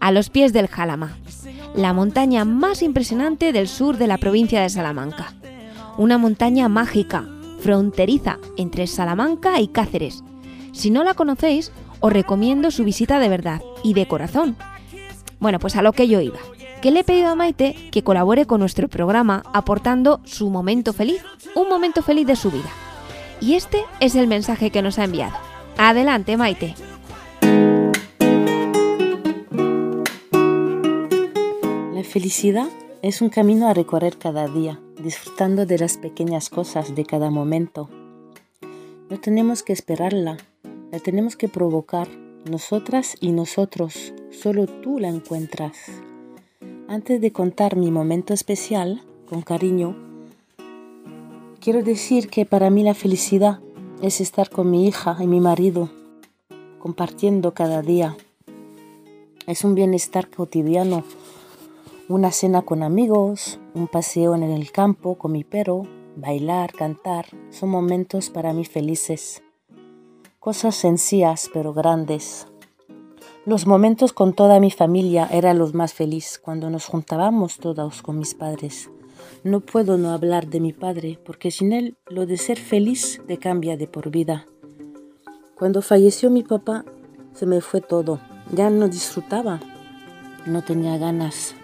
a 0.00 0.10
los 0.10 0.30
pies 0.30 0.52
del 0.52 0.66
Jalama, 0.66 1.16
la 1.76 1.92
montaña 1.92 2.44
más 2.44 2.82
impresionante 2.82 3.52
del 3.52 3.68
sur 3.68 3.98
de 3.98 4.08
la 4.08 4.18
provincia 4.18 4.60
de 4.60 4.68
Salamanca. 4.68 5.32
Una 5.96 6.18
montaña 6.18 6.68
mágica, 6.68 7.24
fronteriza 7.60 8.38
entre 8.56 8.88
Salamanca 8.88 9.60
y 9.60 9.68
Cáceres. 9.68 10.24
Si 10.72 10.90
no 10.90 11.04
la 11.04 11.14
conocéis, 11.14 11.70
os 12.00 12.12
recomiendo 12.12 12.72
su 12.72 12.82
visita 12.82 13.20
de 13.20 13.28
verdad 13.28 13.62
y 13.84 13.94
de 13.94 14.08
corazón. 14.08 14.56
Bueno, 15.38 15.60
pues 15.60 15.76
a 15.76 15.82
lo 15.82 15.92
que 15.92 16.08
yo 16.08 16.20
iba 16.20 16.38
que 16.80 16.90
le 16.90 17.00
he 17.00 17.04
pedido 17.04 17.28
a 17.28 17.34
Maite 17.34 17.74
que 17.90 18.02
colabore 18.02 18.46
con 18.46 18.60
nuestro 18.60 18.88
programa 18.88 19.42
aportando 19.52 20.20
su 20.24 20.50
momento 20.50 20.92
feliz, 20.92 21.22
un 21.54 21.68
momento 21.68 22.02
feliz 22.02 22.26
de 22.26 22.36
su 22.36 22.50
vida. 22.50 22.70
Y 23.40 23.54
este 23.54 23.84
es 24.00 24.14
el 24.14 24.26
mensaje 24.26 24.70
que 24.70 24.82
nos 24.82 24.98
ha 24.98 25.04
enviado. 25.04 25.36
Adelante, 25.76 26.36
Maite. 26.36 26.74
La 31.94 32.04
felicidad 32.04 32.68
es 33.02 33.22
un 33.22 33.28
camino 33.28 33.68
a 33.68 33.74
recorrer 33.74 34.18
cada 34.18 34.48
día, 34.48 34.80
disfrutando 35.00 35.66
de 35.66 35.78
las 35.78 35.98
pequeñas 35.98 36.48
cosas 36.50 36.94
de 36.94 37.04
cada 37.04 37.30
momento. 37.30 37.88
No 39.08 39.18
tenemos 39.20 39.62
que 39.62 39.72
esperarla, 39.72 40.36
la 40.90 40.98
tenemos 40.98 41.36
que 41.36 41.48
provocar, 41.48 42.08
nosotras 42.44 43.16
y 43.20 43.32
nosotros, 43.32 44.12
solo 44.30 44.66
tú 44.66 44.98
la 44.98 45.08
encuentras. 45.08 45.76
Antes 46.90 47.20
de 47.20 47.32
contar 47.32 47.76
mi 47.76 47.90
momento 47.90 48.32
especial, 48.32 49.02
con 49.28 49.42
cariño, 49.42 49.94
quiero 51.60 51.82
decir 51.82 52.30
que 52.30 52.46
para 52.46 52.70
mí 52.70 52.82
la 52.82 52.94
felicidad 52.94 53.60
es 54.00 54.22
estar 54.22 54.48
con 54.48 54.70
mi 54.70 54.88
hija 54.88 55.14
y 55.20 55.26
mi 55.26 55.38
marido, 55.38 55.90
compartiendo 56.78 57.52
cada 57.52 57.82
día. 57.82 58.16
Es 59.46 59.64
un 59.64 59.74
bienestar 59.74 60.30
cotidiano 60.30 61.04
Una 62.08 62.32
cena 62.32 62.62
con 62.62 62.82
amigos, 62.82 63.60
un 63.74 63.86
paseo 63.86 64.34
en 64.34 64.44
el 64.44 64.72
campo 64.72 65.18
con 65.18 65.32
mi 65.32 65.44
perro, 65.44 65.82
bailar, 66.16 66.72
cantar, 66.72 67.26
son 67.50 67.68
momentos 67.68 68.30
para 68.30 68.54
mí 68.54 68.64
felices. 68.64 69.42
Cosas 70.40 70.74
sencillas 70.74 71.50
pero 71.52 71.74
grandes. 71.74 72.46
Los 73.48 73.66
momentos 73.66 74.12
con 74.12 74.34
toda 74.34 74.60
mi 74.60 74.70
familia 74.70 75.26
eran 75.32 75.58
los 75.58 75.72
más 75.72 75.94
felices 75.94 76.38
cuando 76.38 76.68
nos 76.68 76.84
juntábamos 76.84 77.56
todos 77.56 78.02
con 78.02 78.18
mis 78.18 78.34
padres. 78.34 78.90
No 79.42 79.60
puedo 79.60 79.96
no 79.96 80.10
hablar 80.10 80.48
de 80.48 80.60
mi 80.60 80.74
padre 80.74 81.18
porque 81.24 81.50
sin 81.50 81.72
él 81.72 81.96
lo 82.10 82.26
de 82.26 82.36
ser 82.36 82.58
feliz 82.58 83.22
te 83.26 83.38
cambia 83.38 83.78
de 83.78 83.86
por 83.86 84.10
vida. 84.10 84.44
Cuando 85.54 85.80
falleció 85.80 86.28
mi 86.28 86.42
papá 86.42 86.84
se 87.32 87.46
me 87.46 87.62
fue 87.62 87.80
todo. 87.80 88.20
Ya 88.52 88.68
no 88.68 88.86
disfrutaba, 88.86 89.60
no 90.44 90.62
tenía 90.62 90.98
ganas. 90.98 91.54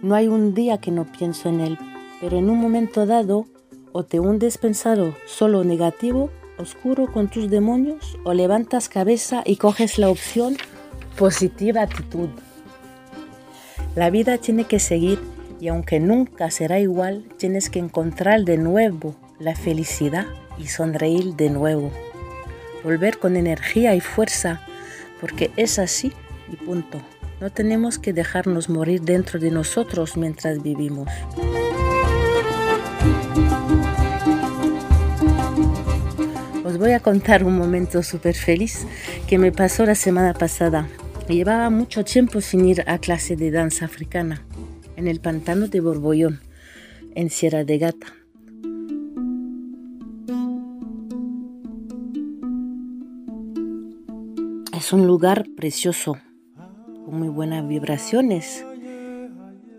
No 0.00 0.14
hay 0.14 0.26
un 0.26 0.54
día 0.54 0.78
que 0.78 0.90
no 0.90 1.04
pienso 1.04 1.50
en 1.50 1.60
él, 1.60 1.78
pero 2.22 2.38
en 2.38 2.48
un 2.48 2.56
momento 2.56 3.04
dado 3.04 3.44
o 3.92 4.04
te 4.04 4.20
hundes 4.20 4.56
pensado 4.56 5.14
solo 5.26 5.64
negativo, 5.64 6.30
oscuro 6.56 7.12
con 7.12 7.28
tus 7.28 7.50
demonios, 7.50 8.16
o 8.24 8.32
levantas 8.32 8.88
cabeza 8.88 9.42
y 9.44 9.56
coges 9.56 9.98
la 9.98 10.08
opción 10.08 10.56
positiva 11.16 11.82
actitud. 11.82 12.28
La 13.94 14.10
vida 14.10 14.38
tiene 14.38 14.64
que 14.64 14.78
seguir 14.78 15.20
y 15.60 15.68
aunque 15.68 16.00
nunca 16.00 16.50
será 16.50 16.78
igual, 16.78 17.24
tienes 17.36 17.68
que 17.70 17.78
encontrar 17.78 18.44
de 18.44 18.56
nuevo 18.56 19.14
la 19.38 19.54
felicidad 19.54 20.26
y 20.58 20.68
sonreír 20.68 21.34
de 21.34 21.50
nuevo. 21.50 21.90
Volver 22.82 23.18
con 23.18 23.36
energía 23.36 23.94
y 23.94 24.00
fuerza, 24.00 24.62
porque 25.20 25.50
es 25.56 25.78
así 25.78 26.12
y 26.50 26.56
punto. 26.56 27.00
No 27.40 27.50
tenemos 27.50 27.98
que 27.98 28.12
dejarnos 28.12 28.68
morir 28.68 29.02
dentro 29.02 29.38
de 29.38 29.50
nosotros 29.50 30.16
mientras 30.16 30.62
vivimos. 30.62 31.08
Voy 36.80 36.92
a 36.92 37.00
contar 37.00 37.44
un 37.44 37.58
momento 37.58 38.02
súper 38.02 38.34
feliz 38.34 38.86
que 39.28 39.36
me 39.36 39.52
pasó 39.52 39.84
la 39.84 39.94
semana 39.94 40.32
pasada. 40.32 40.88
Llevaba 41.28 41.68
mucho 41.68 42.04
tiempo 42.04 42.40
sin 42.40 42.64
ir 42.64 42.82
a 42.86 42.98
clase 42.98 43.36
de 43.36 43.50
danza 43.50 43.84
africana 43.84 44.42
en 44.96 45.06
el 45.06 45.20
pantano 45.20 45.68
de 45.68 45.80
Borbollón, 45.80 46.40
en 47.14 47.28
Sierra 47.28 47.64
de 47.64 47.78
Gata. 47.78 48.06
Es 54.74 54.92
un 54.94 55.06
lugar 55.06 55.46
precioso, 55.54 56.16
con 57.04 57.18
muy 57.18 57.28
buenas 57.28 57.68
vibraciones. 57.68 58.64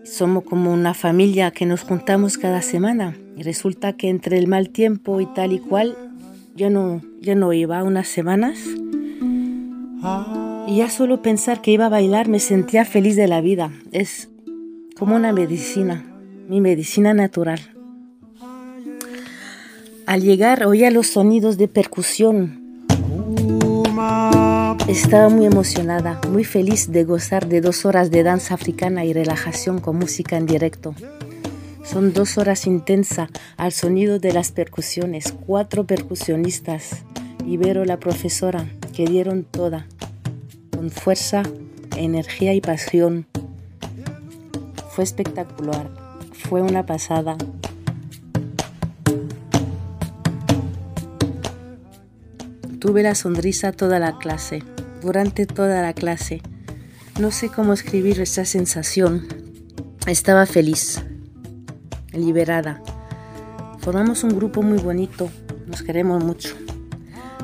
Somos 0.03 0.43
como 0.43 0.71
una 0.71 0.93
familia 0.93 1.49
que 1.49 1.65
nos 1.65 1.81
juntamos 1.81 2.37
cada 2.37 2.61
semana 2.61 3.17
y 3.35 3.41
resulta 3.41 3.93
que 3.93 4.09
entre 4.09 4.37
el 4.37 4.47
mal 4.47 4.69
tiempo 4.69 5.19
y 5.19 5.25
tal 5.25 5.51
y 5.53 5.59
cual, 5.59 6.10
yo 6.55 6.69
no, 6.69 7.01
no 7.21 7.53
iba 7.53 7.83
unas 7.83 8.07
semanas 8.07 8.59
y 10.67 10.77
ya 10.77 10.89
solo 10.89 11.21
pensar 11.21 11.61
que 11.61 11.71
iba 11.71 11.85
a 11.85 11.89
bailar 11.89 12.27
me 12.27 12.39
sentía 12.39 12.85
feliz 12.85 13.15
de 13.15 13.27
la 13.27 13.41
vida. 13.41 13.71
Es 13.91 14.29
como 14.97 15.15
una 15.15 15.33
medicina, 15.33 16.05
mi 16.47 16.61
medicina 16.61 17.13
natural. 17.13 17.59
Al 20.05 20.21
llegar 20.21 20.65
oía 20.65 20.91
los 20.91 21.07
sonidos 21.07 21.57
de 21.57 21.67
percusión. 21.67 22.59
Estaba 24.87 25.29
muy 25.29 25.45
emocionada, 25.45 26.19
muy 26.29 26.43
feliz 26.43 26.91
de 26.91 27.03
gozar 27.03 27.47
de 27.47 27.61
dos 27.61 27.85
horas 27.85 28.11
de 28.11 28.23
danza 28.23 28.55
africana 28.55 29.05
y 29.05 29.13
relajación 29.13 29.79
con 29.79 29.97
música 29.97 30.37
en 30.37 30.47
directo. 30.47 30.95
Son 31.91 32.13
dos 32.13 32.37
horas 32.37 32.67
intensas 32.67 33.29
al 33.57 33.73
sonido 33.73 34.17
de 34.17 34.31
las 34.31 34.53
percusiones, 34.53 35.33
cuatro 35.45 35.85
percusionistas, 35.85 37.03
Ibero 37.45 37.83
la 37.83 37.99
profesora, 37.99 38.65
que 38.95 39.05
dieron 39.05 39.43
toda, 39.43 39.87
con 40.71 40.89
fuerza, 40.89 41.43
energía 41.97 42.53
y 42.53 42.61
pasión. 42.61 43.27
Fue 44.91 45.03
espectacular, 45.03 45.89
fue 46.31 46.61
una 46.61 46.85
pasada. 46.85 47.35
Tuve 52.79 53.03
la 53.03 53.15
sonrisa 53.15 53.73
toda 53.73 53.99
la 53.99 54.17
clase, 54.17 54.63
durante 55.01 55.45
toda 55.45 55.81
la 55.81 55.91
clase. 55.91 56.41
No 57.19 57.31
sé 57.31 57.49
cómo 57.49 57.73
escribir 57.73 58.21
esa 58.21 58.45
sensación. 58.45 59.27
Estaba 60.07 60.45
feliz, 60.45 61.03
liberada. 62.11 62.81
Formamos 63.79 64.23
un 64.23 64.35
grupo 64.35 64.61
muy 64.61 64.77
bonito, 64.77 65.29
nos 65.67 65.81
queremos 65.81 66.23
mucho. 66.23 66.55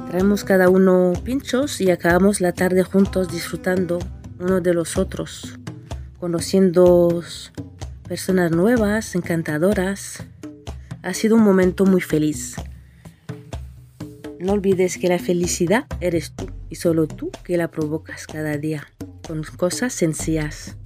Traemos 0.09 0.43
cada 0.43 0.70
uno 0.70 1.13
pinchos 1.24 1.82
y 1.82 1.91
acabamos 1.91 2.39
la 2.39 2.53
tarde 2.53 2.84
juntos 2.84 3.32
disfrutando 3.32 3.99
uno 4.39 4.61
de 4.61 4.74
los 4.74 4.97
otros, 4.97 5.59
conociendo 6.20 7.24
personas 8.07 8.51
nuevas, 8.51 9.15
encantadoras. 9.15 10.24
Ha 11.01 11.13
sido 11.13 11.36
un 11.36 11.43
momento 11.43 11.86
muy 11.86 12.01
feliz. 12.01 12.55
No 14.39 14.53
olvides 14.53 14.97
que 14.97 15.09
la 15.09 15.20
felicidad 15.20 15.86
eres 15.99 16.32
tú 16.32 16.47
y 16.70 16.76
solo 16.76 17.07
tú 17.07 17.32
que 17.43 17.57
la 17.57 17.70
provocas 17.70 18.28
cada 18.28 18.57
día 18.57 18.88
con 19.28 19.43
cosas 19.43 19.93
sencillas. 19.93 20.78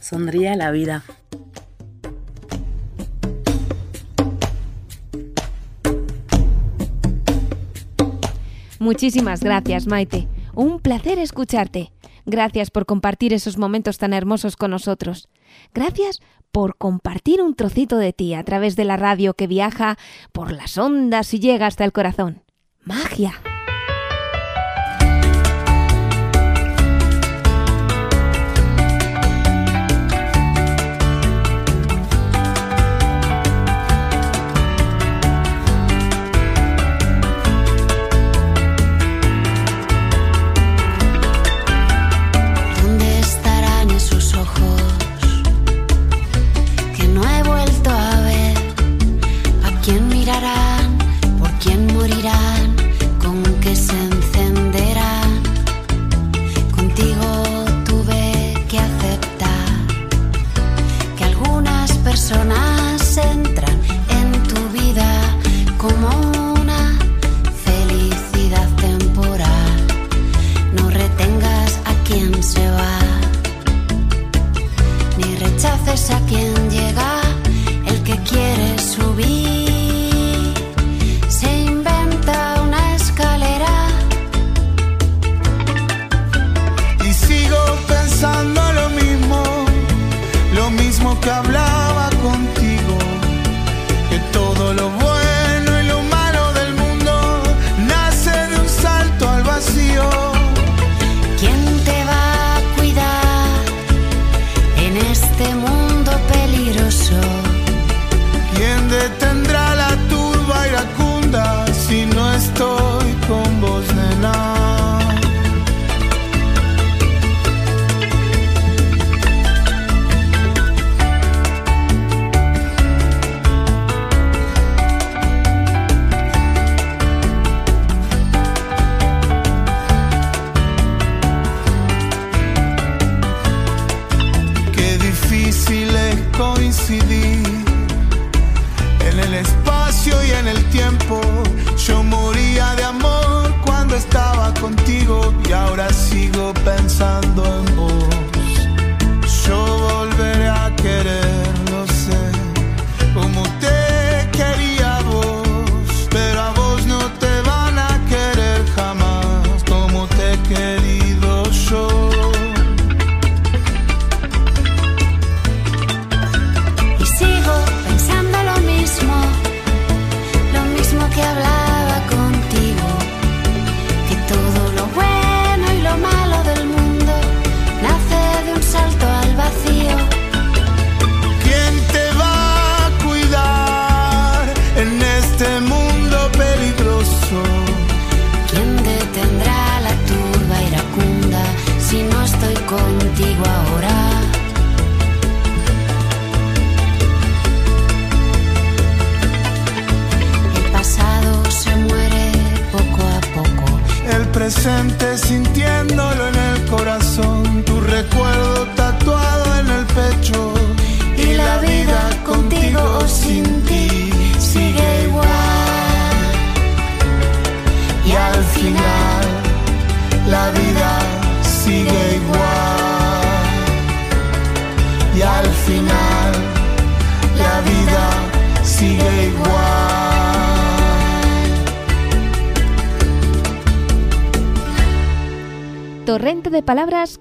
Sonríe 0.00 0.56
la 0.56 0.70
vida. 0.70 1.04
Muchísimas 8.78 9.42
gracias, 9.42 9.86
Maite. 9.86 10.28
Un 10.54 10.80
placer 10.80 11.18
escucharte. 11.18 11.92
Gracias 12.26 12.70
por 12.70 12.86
compartir 12.86 13.32
esos 13.32 13.58
momentos 13.58 13.98
tan 13.98 14.12
hermosos 14.12 14.56
con 14.56 14.70
nosotros. 14.70 15.28
Gracias 15.72 16.20
por 16.52 16.76
compartir 16.76 17.42
un 17.42 17.54
trocito 17.54 17.96
de 17.96 18.12
ti 18.12 18.34
a 18.34 18.44
través 18.44 18.76
de 18.76 18.84
la 18.84 18.96
radio 18.96 19.34
que 19.34 19.46
viaja 19.46 19.96
por 20.32 20.52
las 20.52 20.78
ondas 20.78 21.32
y 21.34 21.40
llega 21.40 21.66
hasta 21.66 21.84
el 21.84 21.92
corazón. 21.92 22.42
Magia. 22.84 23.34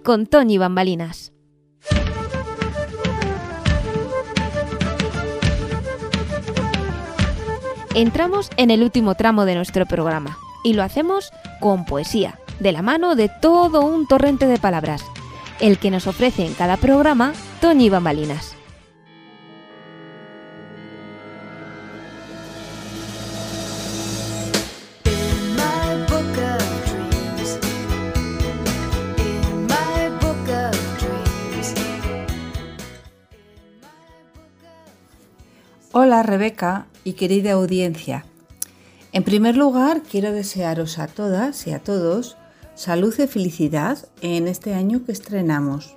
Con 0.08 0.26
Toñi 0.26 0.58
Bambalinas. 0.58 1.34
Entramos 7.94 8.50
en 8.56 8.72
el 8.72 8.84
último 8.84 9.16
tramo 9.16 9.44
de 9.44 9.56
nuestro 9.56 9.86
programa 9.86 10.38
y 10.64 10.76
lo 10.76 10.84
hacemos 10.84 11.34
con 11.60 11.84
poesía, 11.84 12.40
de 12.62 12.72
la 12.72 12.82
mano 12.82 13.16
de 13.16 13.28
todo 13.28 13.82
un 13.82 14.08
torrente 14.08 14.48
de 14.48 14.58
palabras, 14.58 15.04
el 15.60 15.78
que 15.78 15.92
nos 15.92 16.08
ofrece 16.08 16.46
en 16.46 16.54
cada 16.54 16.78
programa 16.78 17.34
Toñi 17.60 17.90
Bambalinas. 17.90 18.57
Hola 36.00 36.22
Rebeca 36.22 36.86
y 37.04 37.14
querida 37.14 37.54
audiencia. 37.54 38.24
En 39.14 39.24
primer 39.24 39.58
lugar, 39.58 40.04
quiero 40.04 40.32
desearos 40.32 41.00
a 41.00 41.08
todas 41.08 41.66
y 41.66 41.72
a 41.72 41.80
todos 41.80 42.38
salud 42.76 43.16
y 43.18 43.26
felicidad 43.26 43.98
en 44.22 44.48
este 44.48 44.76
año 44.76 45.04
que 45.04 45.12
estrenamos. 45.12 45.96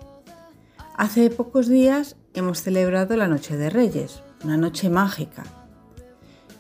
Hace 0.97 1.29
pocos 1.29 1.69
días 1.69 2.17
hemos 2.33 2.63
celebrado 2.63 3.15
la 3.15 3.29
Noche 3.29 3.59
de 3.59 3.69
Reyes, 3.69 4.23
una 4.43 4.57
noche 4.57 4.89
mágica. 4.89 5.45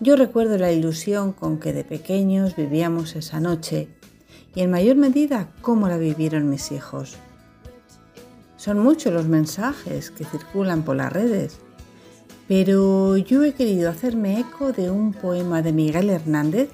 Yo 0.00 0.16
recuerdo 0.16 0.58
la 0.58 0.70
ilusión 0.70 1.32
con 1.32 1.58
que 1.58 1.72
de 1.72 1.84
pequeños 1.84 2.56
vivíamos 2.56 3.16
esa 3.16 3.40
noche 3.40 3.88
y 4.54 4.60
en 4.60 4.70
mayor 4.70 4.96
medida 4.96 5.48
cómo 5.62 5.88
la 5.88 5.96
vivieron 5.96 6.50
mis 6.50 6.72
hijos. 6.72 7.16
Son 8.58 8.78
muchos 8.78 9.14
los 9.14 9.28
mensajes 9.28 10.10
que 10.10 10.26
circulan 10.26 10.82
por 10.82 10.96
las 10.96 11.10
redes, 11.10 11.58
pero 12.50 13.16
yo 13.16 13.44
he 13.44 13.52
querido 13.52 13.88
hacerme 13.88 14.40
eco 14.40 14.72
de 14.72 14.90
un 14.90 15.12
poema 15.12 15.62
de 15.62 15.72
Miguel 15.72 16.10
Hernández 16.10 16.68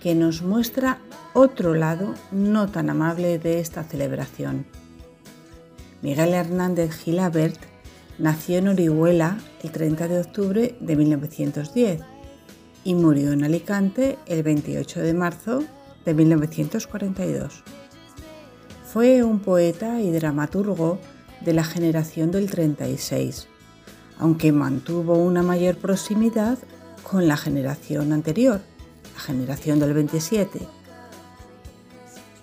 que 0.00 0.14
nos 0.14 0.40
muestra 0.40 1.02
otro 1.34 1.74
lado 1.74 2.14
no 2.30 2.70
tan 2.70 2.88
amable 2.88 3.38
de 3.38 3.60
esta 3.60 3.84
celebración. 3.84 4.64
Miguel 6.00 6.32
Hernández 6.32 6.92
Gilabert 6.96 7.60
nació 8.18 8.56
en 8.56 8.68
Orihuela 8.68 9.36
el 9.62 9.70
30 9.70 10.08
de 10.08 10.18
octubre 10.18 10.76
de 10.80 10.96
1910 10.96 12.00
y 12.82 12.94
murió 12.94 13.32
en 13.32 13.44
Alicante 13.44 14.16
el 14.24 14.42
28 14.42 15.00
de 15.00 15.12
marzo 15.12 15.62
de 16.06 16.14
1942. 16.14 17.62
Fue 18.90 19.22
un 19.22 19.40
poeta 19.40 20.00
y 20.00 20.10
dramaturgo 20.10 20.98
de 21.42 21.52
la 21.52 21.64
generación 21.64 22.30
del 22.30 22.50
36, 22.50 23.48
aunque 24.22 24.52
mantuvo 24.52 25.16
una 25.16 25.42
mayor 25.42 25.76
proximidad 25.76 26.56
con 27.02 27.26
la 27.26 27.36
generación 27.36 28.12
anterior, 28.12 28.60
la 29.14 29.20
generación 29.20 29.80
del 29.80 29.94
27. 29.94 30.60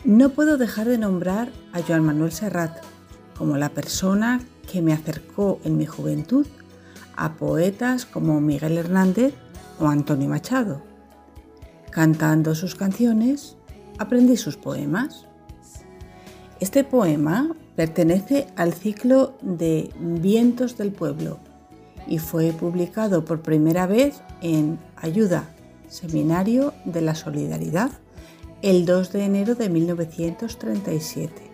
No 0.04 0.28
puedo 0.32 0.58
dejar 0.58 0.90
de 0.90 0.98
nombrar 0.98 1.54
a 1.72 1.82
Joan 1.82 2.04
Manuel 2.04 2.34
Serrat 2.34 2.84
como 3.38 3.56
la 3.56 3.70
persona 3.70 4.42
que 4.70 4.82
me 4.82 4.92
acercó 4.92 5.62
en 5.64 5.78
mi 5.78 5.86
juventud 5.86 6.46
a 7.16 7.36
poetas 7.36 8.06
como 8.06 8.42
Miguel 8.42 8.78
Hernández 8.78 9.34
o 9.80 9.88
Antonio 9.88 10.28
Machado. 10.28 10.82
Cantando 11.92 12.56
sus 12.56 12.76
canciones, 12.76 13.56
aprendí 13.98 14.36
sus 14.36 14.58
poemas. 14.58 15.28
Este 16.60 16.84
poema 16.84 17.56
pertenece 17.78 18.48
al 18.58 18.74
ciclo 18.74 19.38
de 19.42 19.94
Vientos 19.98 20.76
del 20.76 20.92
Pueblo 20.92 21.40
y 22.10 22.18
fue 22.18 22.52
publicado 22.52 23.24
por 23.24 23.42
primera 23.42 23.86
vez 23.86 24.22
en 24.42 24.80
Ayuda, 24.98 25.48
Seminario 25.88 26.74
de 26.84 27.02
la 27.02 27.14
Solidaridad, 27.14 27.92
el 28.64 28.86
2 28.86 29.14
de 29.14 29.24
enero 29.24 29.56
de 29.56 29.70
1937. 29.70 31.50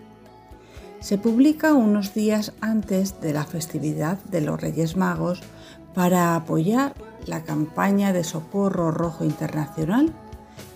Se 1.01 1.17
publica 1.17 1.73
unos 1.73 2.13
días 2.13 2.53
antes 2.61 3.19
de 3.19 3.33
la 3.33 3.43
festividad 3.43 4.17
de 4.23 4.41
los 4.41 4.59
Reyes 4.59 4.95
Magos 4.95 5.41
para 5.93 6.35
apoyar 6.35 6.95
la 7.27 7.43
campaña 7.43 8.13
de 8.13 8.23
Socorro 8.23 8.91
Rojo 8.91 9.25
Internacional 9.25 10.13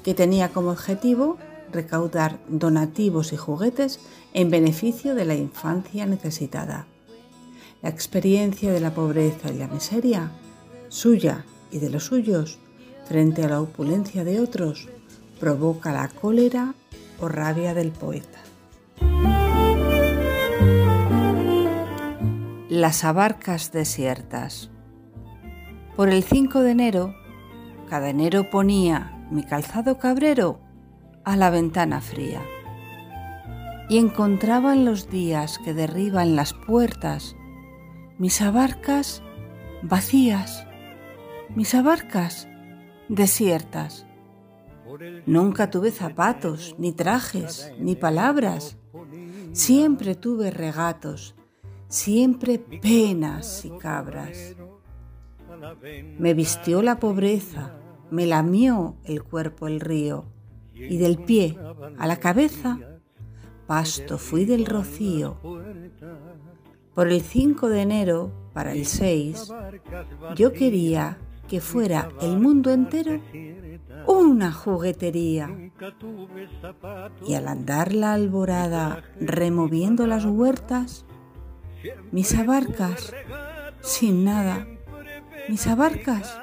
que 0.03 0.13
tenía 0.13 0.49
como 0.49 0.71
objetivo 0.71 1.37
recaudar 1.71 2.39
donativos 2.49 3.31
y 3.31 3.37
juguetes 3.37 4.01
en 4.33 4.49
beneficio 4.49 5.15
de 5.15 5.25
la 5.25 5.35
infancia 5.35 6.05
necesitada. 6.05 6.85
La 7.81 7.89
experiencia 7.89 8.73
de 8.73 8.81
la 8.81 8.93
pobreza 8.93 9.51
y 9.51 9.57
la 9.57 9.67
miseria, 9.67 10.31
suya 10.89 11.45
y 11.71 11.79
de 11.79 11.89
los 11.89 12.05
suyos, 12.05 12.59
frente 13.05 13.43
a 13.45 13.49
la 13.49 13.61
opulencia 13.61 14.25
de 14.25 14.41
otros, 14.41 14.89
provoca 15.39 15.93
la 15.93 16.09
cólera 16.09 16.75
o 17.21 17.29
rabia 17.29 17.73
del 17.73 17.91
poeta. 17.91 18.39
Las 22.69 23.03
abarcas 23.03 23.71
desiertas. 23.71 24.69
Por 25.95 26.09
el 26.09 26.23
5 26.23 26.61
de 26.61 26.71
enero, 26.71 27.15
cada 27.89 28.09
enero 28.09 28.49
ponía 28.49 29.25
mi 29.31 29.43
calzado 29.43 29.97
cabrero 29.97 30.59
a 31.23 31.37
la 31.37 31.49
ventana 31.49 32.01
fría 32.01 32.41
y 33.89 33.97
encontraba 33.97 34.73
en 34.73 34.85
los 34.85 35.09
días 35.09 35.59
que 35.59 35.73
derriban 35.73 36.35
las 36.35 36.53
puertas 36.53 37.35
mis 38.19 38.41
abarcas 38.41 39.23
vacías, 39.81 40.67
mis 41.55 41.73
abarcas 41.73 42.49
desiertas. 43.07 44.05
Nunca 45.25 45.69
tuve 45.69 45.91
zapatos, 45.91 46.75
ni 46.77 46.91
trajes, 46.91 47.71
ni 47.79 47.95
palabras. 47.95 48.77
Siempre 49.53 50.15
tuve 50.15 50.51
regatos, 50.51 51.33
siempre 51.87 52.59
penas 52.59 53.63
y 53.63 53.69
cabras. 53.77 54.57
Me 56.17 56.33
vistió 56.33 56.81
la 56.81 56.99
pobreza, 56.99 57.73
me 58.11 58.25
lamió 58.25 58.97
el 59.05 59.23
cuerpo 59.23 59.67
el 59.67 59.79
río, 59.79 60.25
y 60.73 60.97
del 60.97 61.17
pie 61.19 61.57
a 61.97 62.05
la 62.05 62.17
cabeza 62.17 62.79
pasto 63.69 64.17
fui 64.17 64.45
del 64.45 64.65
rocío. 64.65 65.37
Por 66.93 67.07
el 67.07 67.21
5 67.21 67.69
de 67.69 67.81
enero, 67.81 68.31
para 68.53 68.73
el 68.73 68.85
6, 68.85 69.53
yo 70.35 70.53
quería 70.53 71.17
que 71.47 71.61
fuera 71.61 72.09
el 72.21 72.37
mundo 72.39 72.71
entero 72.71 73.19
una 74.07 74.51
juguetería. 74.51 75.49
Y 77.27 77.33
al 77.35 77.47
andar 77.47 77.93
la 77.93 78.13
alborada 78.13 79.03
removiendo 79.19 80.07
las 80.07 80.25
huertas, 80.25 81.05
mis 82.11 82.35
abarcas, 82.35 83.13
sin 83.81 84.23
nada, 84.23 84.67
mis 85.47 85.67
abarcas, 85.67 86.39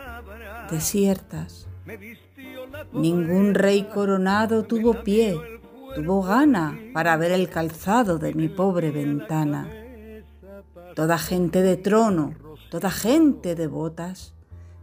desiertas. 0.70 1.68
Ningún 2.92 3.54
rey 3.54 3.84
coronado 3.92 4.64
tuvo 4.64 5.02
pie, 5.02 5.36
tuvo 5.94 6.22
gana 6.22 6.78
para 6.92 7.16
ver 7.16 7.32
el 7.32 7.48
calzado 7.48 8.18
de 8.18 8.34
mi 8.34 8.48
pobre 8.48 8.90
ventana. 8.90 9.68
Toda 10.96 11.18
gente 11.18 11.60
de 11.60 11.76
trono, 11.76 12.32
toda 12.70 12.90
gente 12.90 13.54
de 13.54 13.66
botas, 13.66 14.32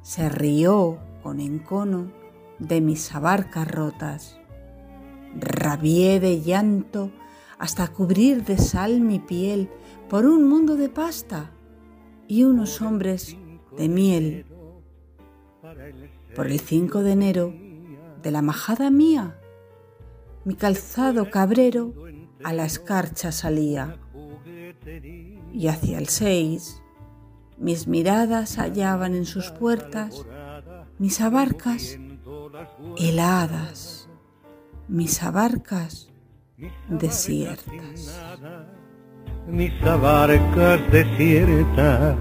se 0.03 0.29
rió 0.29 0.99
con 1.23 1.39
encono 1.39 2.11
de 2.59 2.81
mis 2.81 3.15
abarcas 3.15 3.67
rotas. 3.67 4.37
Rabié 5.35 6.19
de 6.19 6.39
llanto 6.39 7.09
hasta 7.57 7.87
cubrir 7.87 8.43
de 8.43 8.59
sal 8.59 9.01
mi 9.01 9.17
piel 9.17 9.71
por 10.07 10.27
un 10.27 10.47
mundo 10.47 10.75
de 10.75 10.87
pasta 10.87 11.49
y 12.27 12.43
unos 12.43 12.79
hombres 12.83 13.35
de 13.75 13.89
miel. 13.89 14.45
Por 16.35 16.45
el 16.45 16.59
5 16.59 17.01
de 17.01 17.11
enero 17.11 17.53
de 18.21 18.29
la 18.29 18.43
majada 18.43 18.91
mía, 18.91 19.39
mi 20.45 20.53
calzado 20.53 21.31
cabrero 21.31 21.91
a 22.43 22.53
la 22.53 22.65
escarcha 22.65 23.31
salía. 23.31 23.97
Y 25.53 25.67
hacia 25.67 25.99
el 25.99 26.09
6, 26.09 26.81
mis 27.57 27.87
miradas 27.87 28.57
hallaban 28.57 29.15
en 29.15 29.25
sus 29.25 29.51
puertas 29.51 30.25
mis 30.99 31.21
abarcas 31.21 31.97
heladas, 32.97 34.09
mis 34.87 35.21
abarcas 35.23 36.09
desiertas. 36.89 38.21
mis 39.47 39.73
abarcas 39.83 40.79
desiertas, 40.91 42.15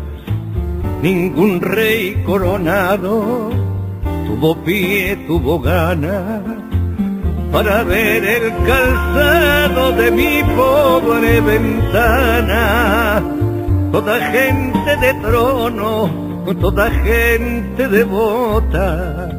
ningún 1.03 1.61
rey 1.61 2.23
coronado 2.25 3.51
tuvo 4.27 4.57
pie, 4.65 5.17
tuvo 5.27 5.61
gana 5.61 6.43
para 7.53 7.85
ver 7.85 8.25
el 8.25 8.51
calzado 8.67 9.93
de 9.93 10.11
mi 10.11 10.43
pobre 10.57 11.41
ventana. 11.43 13.23
Toda 13.93 14.19
gente 14.31 14.97
de 14.97 15.15
trono, 15.21 16.11
toda 16.61 16.91
gente 16.91 17.89
de 17.89 18.05
botas, 18.05 19.35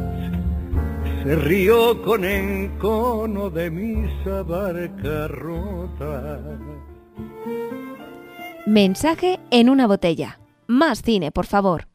se 1.24 1.34
rió 1.34 2.00
con 2.02 2.24
encono 2.24 3.50
de 3.50 3.70
mis 3.70 4.26
abarcas 4.26 5.30
rotas. 5.30 6.40
Mensaje 8.66 9.40
en 9.50 9.68
una 9.68 9.86
botella. 9.88 10.38
Más 10.68 11.02
cine, 11.02 11.32
por 11.32 11.46
favor. 11.46 11.93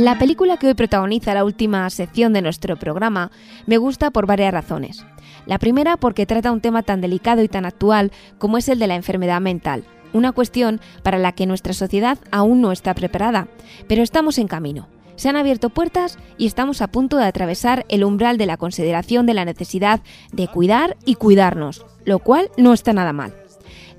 La 0.00 0.18
película 0.18 0.56
que 0.56 0.66
hoy 0.66 0.72
protagoniza 0.72 1.34
la 1.34 1.44
última 1.44 1.90
sección 1.90 2.32
de 2.32 2.40
nuestro 2.40 2.78
programa 2.78 3.30
me 3.66 3.76
gusta 3.76 4.10
por 4.10 4.24
varias 4.24 4.50
razones. 4.50 5.04
La 5.44 5.58
primera 5.58 5.98
porque 5.98 6.24
trata 6.24 6.52
un 6.52 6.62
tema 6.62 6.82
tan 6.82 7.02
delicado 7.02 7.42
y 7.42 7.48
tan 7.48 7.66
actual 7.66 8.10
como 8.38 8.56
es 8.56 8.70
el 8.70 8.78
de 8.78 8.86
la 8.86 8.94
enfermedad 8.94 9.42
mental, 9.42 9.84
una 10.14 10.32
cuestión 10.32 10.80
para 11.02 11.18
la 11.18 11.32
que 11.32 11.44
nuestra 11.44 11.74
sociedad 11.74 12.16
aún 12.30 12.62
no 12.62 12.72
está 12.72 12.94
preparada, 12.94 13.48
pero 13.88 14.02
estamos 14.02 14.38
en 14.38 14.48
camino. 14.48 14.88
Se 15.16 15.28
han 15.28 15.36
abierto 15.36 15.68
puertas 15.68 16.16
y 16.38 16.46
estamos 16.46 16.80
a 16.80 16.86
punto 16.86 17.18
de 17.18 17.26
atravesar 17.26 17.84
el 17.90 18.02
umbral 18.02 18.38
de 18.38 18.46
la 18.46 18.56
consideración 18.56 19.26
de 19.26 19.34
la 19.34 19.44
necesidad 19.44 20.00
de 20.32 20.48
cuidar 20.48 20.96
y 21.04 21.16
cuidarnos, 21.16 21.84
lo 22.06 22.20
cual 22.20 22.48
no 22.56 22.72
está 22.72 22.94
nada 22.94 23.12
mal. 23.12 23.34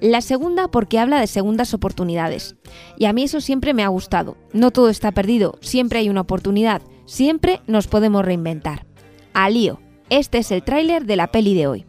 La 0.01 0.21
segunda 0.21 0.67
porque 0.67 0.97
habla 0.97 1.19
de 1.19 1.27
segundas 1.27 1.75
oportunidades. 1.75 2.55
Y 2.97 3.05
a 3.05 3.13
mí 3.13 3.21
eso 3.21 3.39
siempre 3.39 3.75
me 3.75 3.83
ha 3.83 3.87
gustado. 3.87 4.35
No 4.51 4.71
todo 4.71 4.89
está 4.89 5.11
perdido, 5.11 5.59
siempre 5.61 5.99
hay 5.99 6.09
una 6.09 6.21
oportunidad, 6.21 6.81
siempre 7.05 7.61
nos 7.67 7.87
podemos 7.87 8.25
reinventar. 8.25 8.87
Al 9.33 9.53
lío, 9.53 9.79
este 10.09 10.39
es 10.39 10.49
el 10.51 10.63
tráiler 10.63 11.05
de 11.05 11.15
la 11.15 11.31
peli 11.31 11.53
de 11.53 11.67
hoy. 11.67 11.85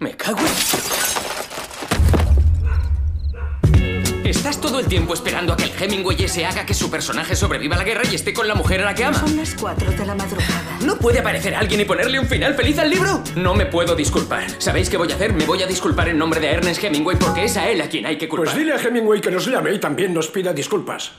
Me 0.00 0.14
cago 0.14 0.40
en... 0.40 0.81
todo 4.72 4.80
el 4.80 4.86
tiempo 4.86 5.12
esperando 5.12 5.52
a 5.52 5.56
que 5.58 5.64
el 5.64 5.72
Hemingway 5.78 6.16
ese 6.24 6.46
haga 6.46 6.64
que 6.64 6.72
su 6.72 6.90
personaje 6.90 7.36
sobreviva 7.36 7.74
a 7.74 7.78
la 7.80 7.84
guerra 7.84 8.04
y 8.10 8.14
esté 8.14 8.32
con 8.32 8.48
la 8.48 8.54
mujer 8.54 8.80
a 8.80 8.86
la 8.86 8.94
que 8.94 9.04
ama? 9.04 9.18
Son 9.18 9.36
las 9.36 9.54
4 9.54 9.90
de 9.90 10.06
la 10.06 10.14
madrugada. 10.14 10.78
¿No 10.82 10.96
puede 10.96 11.18
aparecer 11.18 11.54
alguien 11.54 11.82
y 11.82 11.84
ponerle 11.84 12.18
un 12.18 12.24
final 12.24 12.54
feliz 12.54 12.78
al 12.78 12.88
libro? 12.88 13.22
No 13.36 13.54
me 13.54 13.66
puedo 13.66 13.94
disculpar. 13.94 14.44
¿Sabéis 14.56 14.88
qué 14.88 14.96
voy 14.96 15.12
a 15.12 15.14
hacer? 15.14 15.34
Me 15.34 15.44
voy 15.44 15.62
a 15.62 15.66
disculpar 15.66 16.08
en 16.08 16.16
nombre 16.16 16.40
de 16.40 16.50
Ernest 16.50 16.82
Hemingway 16.82 17.18
porque 17.18 17.44
es 17.44 17.58
a 17.58 17.68
él 17.68 17.82
a 17.82 17.88
quien 17.90 18.06
hay 18.06 18.16
que 18.16 18.30
culpar. 18.30 18.46
Pues 18.46 18.56
dile 18.56 18.72
a 18.72 18.76
Hemingway 18.76 19.20
que 19.20 19.30
nos 19.30 19.46
llame 19.46 19.74
y 19.74 19.78
también 19.78 20.14
nos 20.14 20.28
pida 20.28 20.54
disculpas. 20.54 21.12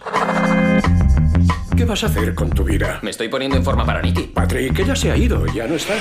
¿Qué 1.77 1.85
vas 1.85 2.03
a 2.03 2.07
hacer 2.07 2.33
con 2.33 2.49
tu 2.49 2.63
vida? 2.63 2.97
Me 3.03 3.11
estoy 3.11 3.27
poniendo 3.27 3.55
en 3.55 3.63
forma 3.63 3.85
para 3.85 4.01
Nicky. 4.01 4.31
Patrick, 4.33 4.79
ella 4.79 4.95
se 4.95 5.11
ha 5.11 5.15
ido, 5.15 5.45
ya 5.53 5.67
no 5.67 5.75
está. 5.75 5.93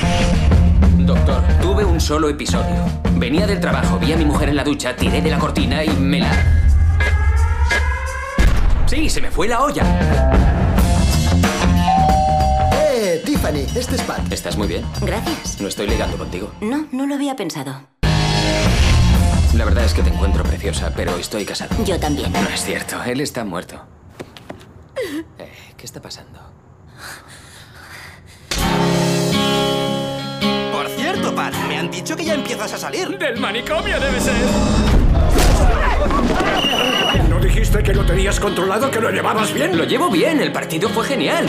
Doctor, 1.01 1.43
tuve 1.61 1.85
un 1.85 2.01
solo 2.01 2.31
episodio. 2.31 2.83
Venía 3.17 3.47
del 3.47 3.61
trabajo, 3.61 3.99
vi 3.99 4.15
a 4.15 4.17
mi 4.17 4.25
mujer 4.25 4.49
en 4.49 4.57
la 4.57 4.65
ducha, 4.65 4.97
tiré 4.97 5.21
de 5.21 5.29
la 5.29 5.39
cortina 5.39 5.85
y 5.85 5.91
me 5.91 6.21
la... 6.21 6.72
Sí, 8.93 9.09
se 9.09 9.23
me 9.23 9.31
fue 9.31 9.49
la 9.49 9.63
olla. 9.63 9.83
¡Eh, 12.75 13.23
Tiffany! 13.25 13.61
Este 13.75 13.95
es 13.95 14.03
Pat. 14.03 14.31
¿Estás 14.31 14.59
muy 14.59 14.69
bien? 14.69 14.85
Gracias. 15.01 15.59
No 15.63 15.69
estoy 15.69 15.87
ligando 15.87 16.19
contigo. 16.19 16.53
No, 16.61 16.87
no 16.93 17.07
lo 17.07 17.15
había 17.15 17.35
pensado. 17.35 17.89
La 19.55 19.65
verdad 19.65 19.87
es 19.87 19.95
que 19.95 20.03
te 20.03 20.11
encuentro 20.11 20.45
preciosa, 20.45 20.93
pero 20.95 21.17
estoy 21.17 21.47
casado. 21.47 21.75
Yo 21.87 21.99
también. 21.99 22.31
No 22.35 22.47
es 22.51 22.67
cierto, 22.67 23.03
él 23.03 23.23
está 23.23 23.47
muerto. 23.47 23.83
Eh, 25.39 25.51
¿Qué 25.75 25.87
está 25.87 26.03
pasando? 26.03 26.39
Por 30.71 30.89
cierto, 30.91 31.35
Pat, 31.35 31.55
me 31.67 31.79
han 31.79 31.91
dicho 31.91 32.15
que 32.15 32.27
ya 32.27 32.35
empiezas 32.35 32.75
a 32.75 32.77
salir. 32.77 33.19
Del 33.19 33.41
manicomio 33.41 33.99
debe 33.99 34.21
ser. 34.21 35.02
¿No 37.29 37.39
dijiste 37.41 37.83
que 37.83 37.95
lo 37.95 38.05
tenías 38.05 38.39
controlado, 38.41 38.91
que 38.91 39.01
lo 39.01 39.11
llevabas 39.11 39.53
bien? 39.53 39.77
Lo 39.77 39.85
llevo 39.85 40.11
bien, 40.11 40.41
el 40.41 40.53
partido 40.53 40.89
fue 40.89 41.05
genial. 41.05 41.47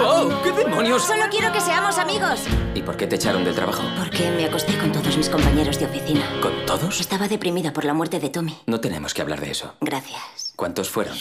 ¡Oh! 0.00 0.30
¿Qué 0.42 0.52
demonios? 0.52 1.04
Solo 1.04 1.24
quiero 1.30 1.52
que 1.52 1.60
seamos 1.60 1.98
amigos. 1.98 2.40
¿Y 2.74 2.82
por 2.82 2.96
qué 2.96 3.06
te 3.06 3.16
echaron 3.16 3.44
del 3.44 3.54
trabajo? 3.54 3.82
Porque 3.98 4.30
me 4.30 4.44
acosté 4.46 4.76
con 4.78 4.92
todos 4.92 5.16
mis 5.16 5.28
compañeros 5.28 5.78
de 5.78 5.86
oficina. 5.86 6.22
¿Con 6.40 6.52
todos? 6.66 7.00
Estaba 7.00 7.28
deprimida 7.28 7.72
por 7.72 7.84
la 7.84 7.92
muerte 7.94 8.18
de 8.18 8.30
Tommy. 8.30 8.58
No 8.66 8.80
tenemos 8.80 9.12
que 9.14 9.22
hablar 9.22 9.40
de 9.40 9.50
eso. 9.50 9.74
Gracias. 9.80 10.52
¿Cuántos 10.56 10.88
fueron? 10.90 11.16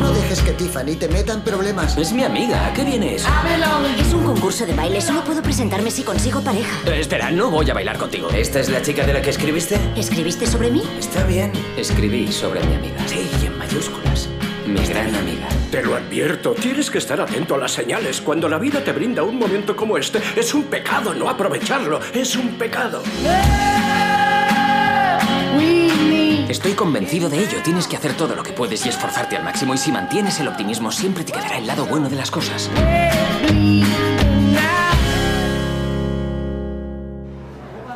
No 0.00 0.10
dejes 0.12 0.40
que 0.42 0.52
Tiffany 0.52 0.96
te 0.96 1.08
meta 1.08 1.32
en 1.32 1.42
problemas. 1.42 1.96
Es 1.96 2.12
mi 2.12 2.24
amiga, 2.24 2.66
¿a 2.66 2.72
qué 2.72 2.84
viene 2.84 3.14
eso? 3.16 3.28
Es 3.98 4.12
un 4.12 4.24
concurso 4.24 4.64
de 4.66 4.74
baile. 4.74 5.00
Solo 5.00 5.22
puedo 5.22 5.42
presentarme 5.42 5.90
si 5.90 6.02
consigo 6.02 6.40
pareja. 6.40 6.78
Eh, 6.86 7.00
espera, 7.00 7.30
no 7.30 7.50
voy 7.50 7.68
a 7.70 7.74
bailar 7.74 7.98
contigo. 7.98 8.28
¿Esta 8.30 8.60
es 8.60 8.68
la 8.68 8.82
chica 8.82 9.04
de 9.04 9.12
la 9.12 9.22
que 9.22 9.30
escribiste? 9.30 9.78
¿Escribiste 9.96 10.46
sobre 10.46 10.70
mí? 10.70 10.82
Está 10.98 11.24
bien. 11.24 11.52
Escribí 11.76 12.32
sobre 12.32 12.64
mi 12.64 12.74
amiga. 12.74 13.06
Sí, 13.06 13.28
y 13.42 13.46
en 13.46 13.58
mayúsculas. 13.58 14.28
Mi 14.66 14.84
gran 14.84 15.14
amiga. 15.14 15.48
Te 15.70 15.82
lo 15.82 15.94
advierto, 15.94 16.52
tienes 16.52 16.90
que 16.90 16.98
estar 16.98 17.20
atento 17.20 17.54
a 17.54 17.58
las 17.58 17.72
señales. 17.72 18.20
Cuando 18.20 18.48
la 18.48 18.58
vida 18.58 18.82
te 18.82 18.92
brinda 18.92 19.22
un 19.22 19.38
momento 19.38 19.76
como 19.76 19.96
este, 19.96 20.20
es 20.34 20.54
un 20.54 20.64
pecado 20.64 21.14
no 21.14 21.28
aprovecharlo. 21.28 22.00
Es 22.12 22.34
un 22.34 22.48
pecado. 22.58 23.02
Estoy 26.48 26.72
convencido 26.72 27.28
de 27.28 27.38
ello. 27.38 27.58
Tienes 27.62 27.86
que 27.86 27.96
hacer 27.96 28.14
todo 28.14 28.34
lo 28.34 28.42
que 28.42 28.52
puedes 28.52 28.84
y 28.86 28.88
esforzarte 28.88 29.36
al 29.36 29.44
máximo. 29.44 29.72
Y 29.74 29.78
si 29.78 29.92
mantienes 29.92 30.40
el 30.40 30.48
optimismo, 30.48 30.90
siempre 30.90 31.22
te 31.22 31.32
quedará 31.32 31.58
el 31.58 31.66
lado 31.66 31.86
bueno 31.86 32.08
de 32.08 32.16
las 32.16 32.30
cosas. 32.30 32.68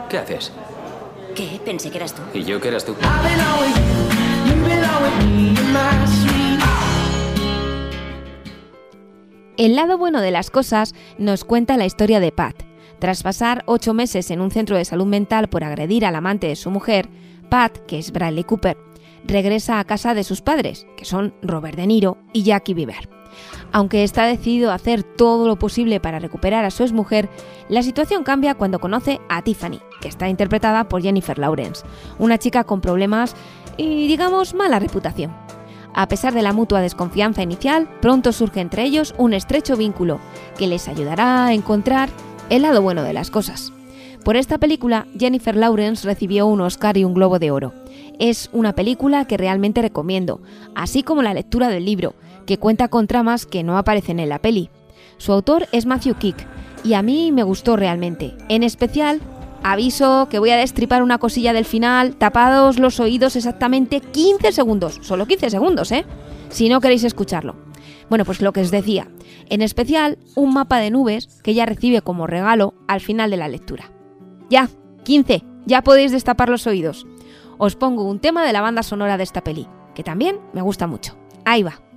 ¿Qué 0.09 0.19
haces? 0.19 0.53
¿Qué? 1.35 1.61
Pensé 1.65 1.91
que 1.91 1.99
eras 1.99 2.15
tú. 2.15 2.23
¿Y 2.33 2.45
yo 2.45 2.61
qué 2.61 2.69
eras 2.69 2.85
tú? 2.85 2.95
El 9.61 9.77
lado 9.77 9.99
bueno 9.99 10.23
de 10.23 10.31
las 10.31 10.49
cosas 10.49 10.95
nos 11.19 11.45
cuenta 11.45 11.77
la 11.77 11.85
historia 11.85 12.19
de 12.19 12.33
Pat. 12.33 12.63
Tras 12.99 13.23
pasar 13.23 13.63
ocho 13.67 13.93
meses 13.93 14.31
en 14.31 14.41
un 14.41 14.51
centro 14.51 14.75
de 14.75 14.87
salud 14.87 15.05
mental 15.05 15.51
por 15.51 15.65
agredir 15.65 16.07
al 16.07 16.17
amante 16.17 16.47
de 16.47 16.57
su 16.57 16.71
mujer, 16.71 17.11
Pat, 17.51 17.77
que 17.87 17.99
es 17.99 18.11
Bradley 18.11 18.45
Cooper, 18.45 18.79
regresa 19.27 19.79
a 19.79 19.85
casa 19.85 20.15
de 20.15 20.25
sus 20.25 20.41
padres, 20.41 20.87
que 20.97 21.05
son 21.05 21.35
Robert 21.43 21.77
De 21.77 21.87
Niro 21.87 22.17
y 22.33 22.43
Jackie 22.43 22.73
Bieber. 22.73 23.11
Aunque 23.71 24.03
está 24.03 24.25
decidido 24.25 24.71
a 24.71 24.77
hacer 24.77 25.03
todo 25.03 25.47
lo 25.47 25.59
posible 25.59 26.01
para 26.01 26.21
recuperar 26.21 26.65
a 26.65 26.71
su 26.71 26.83
exmujer, 26.83 27.29
la 27.69 27.83
situación 27.83 28.23
cambia 28.23 28.55
cuando 28.55 28.79
conoce 28.79 29.21
a 29.29 29.43
Tiffany, 29.43 29.81
que 30.01 30.09
está 30.09 30.31
interpretada 30.31 30.89
por 30.89 31.03
Jennifer 31.03 31.39
Lawrence, 31.39 31.85
una 32.19 32.39
chica 32.39 32.65
con 32.65 32.81
problemas 32.81 33.37
y, 33.77 34.09
digamos, 34.09 34.55
mala 34.55 34.79
reputación. 34.79 35.37
A 35.95 36.09
pesar 36.09 36.35
de 36.35 36.43
la 36.43 36.53
mutua 36.53 36.81
desconfianza 36.81 37.43
inicial, 37.43 37.89
pronto 38.01 38.33
surge 38.33 38.61
entre 38.61 38.85
ellos 38.85 39.15
un 39.19 39.33
estrecho 39.33 39.77
vínculo 39.77 40.21
que 40.57 40.67
les 40.67 40.89
ayudará 40.89 41.47
a 41.47 41.55
encontrar 41.55 42.09
el 42.49 42.63
lado 42.63 42.83
bueno 42.83 43.03
de 43.03 43.13
las 43.13 43.31
cosas. 43.31 43.73
Por 44.25 44.37
esta 44.37 44.59
película, 44.59 45.07
Jennifer 45.19 45.57
Lawrence 45.57 46.07
recibió 46.07 46.47
un 46.47 46.61
Oscar 46.61 46.97
y 46.97 47.05
un 47.05 47.15
Globo 47.15 47.39
de 47.39 47.51
Oro. 47.51 47.73
Es 48.19 48.51
una 48.53 48.75
película 48.75 49.25
que 49.25 49.39
realmente 49.39 49.81
recomiendo, 49.81 50.41
así 50.75 51.03
como 51.03 51.23
la 51.23 51.33
lectura 51.33 51.69
del 51.69 51.87
libro, 51.87 52.15
que 52.45 52.59
cuenta 52.59 52.89
con 52.89 53.07
tramas 53.07 53.47
que 53.47 53.63
no 53.63 53.79
aparecen 53.79 54.21
en 54.21 54.29
la 54.29 54.39
peli. 54.39 54.69
Su 55.17 55.33
autor 55.33 55.69
es 55.73 55.87
Matthew 55.87 56.17
Kick, 56.17 56.47
y 56.85 56.95
a 56.95 57.03
mí 57.03 57.33
me 57.33 57.43
gustó 57.43 57.77
realmente. 57.77 58.35
En 58.49 58.63
especial, 58.63 59.21
aviso 59.63 60.29
que 60.31 60.39
voy 60.39 60.51
a 60.51 60.57
destripar 60.57 61.03
una 61.03 61.19
cosilla 61.19 61.53
del 61.53 61.65
final, 61.65 62.17
tapados 62.17 62.79
los 62.79 63.01
oídos 63.01 63.37
exactamente 63.37 64.01
15 64.01 64.53
segundos, 64.53 64.99
solo 65.03 65.27
15 65.27 65.51
segundos, 65.51 65.93
¿eh? 65.93 66.05
Si 66.49 66.69
no 66.69 66.81
queréis 66.81 67.05
escucharlo. 67.05 67.57
Bueno, 68.09 68.25
pues 68.25 68.43
lo 68.43 68.53
que 68.53 68.61
os 68.61 68.71
decía, 68.71 69.09
en 69.49 69.63
especial 69.63 70.19
un 70.35 70.53
mapa 70.53 70.79
de 70.79 70.91
nubes 70.91 71.29
que 71.43 71.53
ella 71.53 71.67
recibe 71.67 72.03
como 72.03 72.27
regalo 72.27 72.75
al 72.89 73.01
final 73.01 73.31
de 73.31 73.37
la 73.37 73.49
lectura. 73.49 73.93
Ya, 74.49 74.69
15, 75.05 75.45
ya 75.67 75.83
podéis 75.83 76.13
destapar 76.13 76.49
los 76.49 76.67
oídos. 76.67 77.07
Os 77.59 77.77
pongo 77.77 78.05
un 78.05 78.19
tema 78.19 78.45
de 78.45 78.53
la 78.53 78.63
banda 78.63 78.83
sonora 78.83 79.17
de 79.17 79.23
esta 79.23 79.45
peli, 79.45 79.69
que 79.95 80.03
también 80.03 80.41
me 80.53 80.63
gusta 80.63 80.87
mucho. 80.87 81.17
Ahí 81.45 81.63
va. 81.63 81.90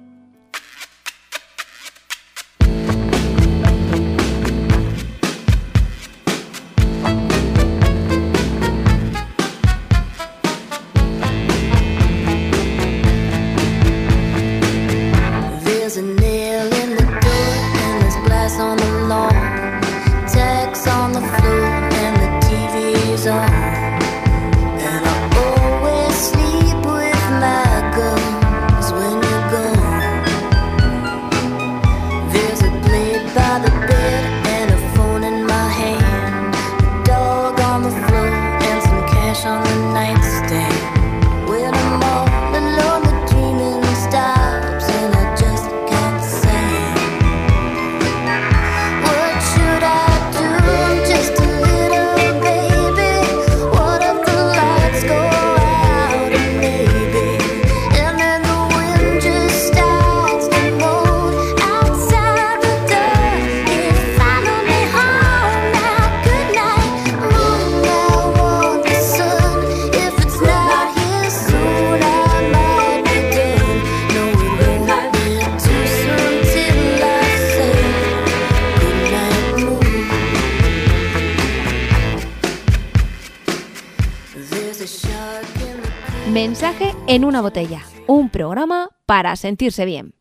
Una 87.34 87.42
botella, 87.42 87.82
un 88.06 88.30
programa 88.30 88.90
para 89.08 89.36
sentirse 89.36 89.86
bien. 89.86 90.14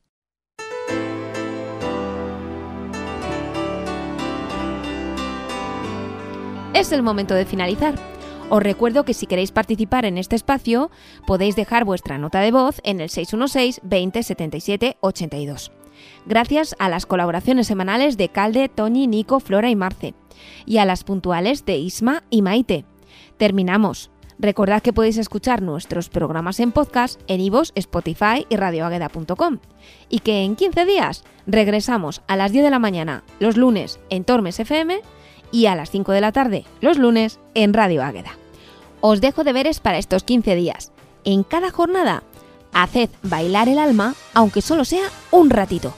Es 6.72 6.90
el 6.90 7.02
momento 7.02 7.34
de 7.34 7.44
finalizar. 7.44 7.96
Os 8.48 8.62
recuerdo 8.62 9.04
que 9.04 9.12
si 9.12 9.26
queréis 9.26 9.52
participar 9.52 10.06
en 10.06 10.16
este 10.16 10.36
espacio, 10.36 10.90
podéis 11.26 11.54
dejar 11.54 11.84
vuestra 11.84 12.16
nota 12.16 12.40
de 12.40 12.50
voz 12.50 12.80
en 12.82 13.02
el 13.02 13.10
616 13.10 13.82
20 13.82 14.22
77 14.22 14.96
82. 15.02 15.70
Gracias 16.24 16.74
a 16.78 16.88
las 16.88 17.04
colaboraciones 17.04 17.66
semanales 17.66 18.16
de 18.16 18.30
Calde, 18.30 18.70
Toñi, 18.70 19.06
Nico, 19.06 19.38
Flora 19.38 19.68
y 19.68 19.76
Marce, 19.76 20.14
y 20.64 20.78
a 20.78 20.86
las 20.86 21.04
puntuales 21.04 21.66
de 21.66 21.76
Isma 21.76 22.22
y 22.30 22.40
Maite. 22.40 22.86
Terminamos. 23.36 24.10
Recordad 24.38 24.82
que 24.82 24.92
podéis 24.92 25.18
escuchar 25.18 25.62
nuestros 25.62 26.08
programas 26.08 26.60
en 26.60 26.72
podcast 26.72 27.20
en 27.26 27.40
iVoox, 27.40 27.70
Spotify 27.74 28.46
y 28.48 28.56
radioagueda.com. 28.56 29.58
Y 30.08 30.20
que 30.20 30.42
en 30.42 30.56
15 30.56 30.84
días 30.84 31.24
regresamos 31.46 32.22
a 32.26 32.36
las 32.36 32.52
10 32.52 32.64
de 32.64 32.70
la 32.70 32.78
mañana 32.78 33.24
los 33.38 33.56
lunes 33.56 34.00
en 34.10 34.24
Tormes 34.24 34.58
FM 34.58 35.00
y 35.50 35.66
a 35.66 35.74
las 35.74 35.90
5 35.90 36.12
de 36.12 36.20
la 36.20 36.32
tarde 36.32 36.64
los 36.80 36.98
lunes 36.98 37.38
en 37.54 37.74
Radio 37.74 38.02
Águeda. 38.02 38.32
Os 39.00 39.20
dejo 39.20 39.44
deberes 39.44 39.80
para 39.80 39.98
estos 39.98 40.24
15 40.24 40.54
días. 40.54 40.92
En 41.24 41.42
cada 41.42 41.70
jornada, 41.70 42.22
haced 42.72 43.10
bailar 43.22 43.68
el 43.68 43.78
alma, 43.78 44.14
aunque 44.34 44.62
solo 44.62 44.84
sea 44.84 45.04
un 45.30 45.50
ratito. 45.50 45.94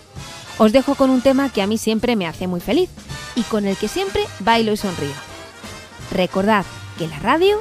Os 0.59 0.72
dejo 0.72 0.95
con 0.95 1.11
un 1.11 1.20
tema 1.20 1.51
que 1.51 1.62
a 1.62 1.66
mí 1.66 1.78
siempre 1.78 2.16
me 2.16 2.26
hace 2.26 2.47
muy 2.47 2.61
feliz 2.61 2.91
y 3.35 3.43
con 3.43 3.66
el 3.66 3.76
que 3.76 3.89
siempre 3.89 4.22
bailo 4.41 4.72
y 4.72 4.76
sonrío. 4.76 5.14
Recordad 6.12 6.64
que 6.99 7.09
la 7.09 7.18
radio 7.18 7.61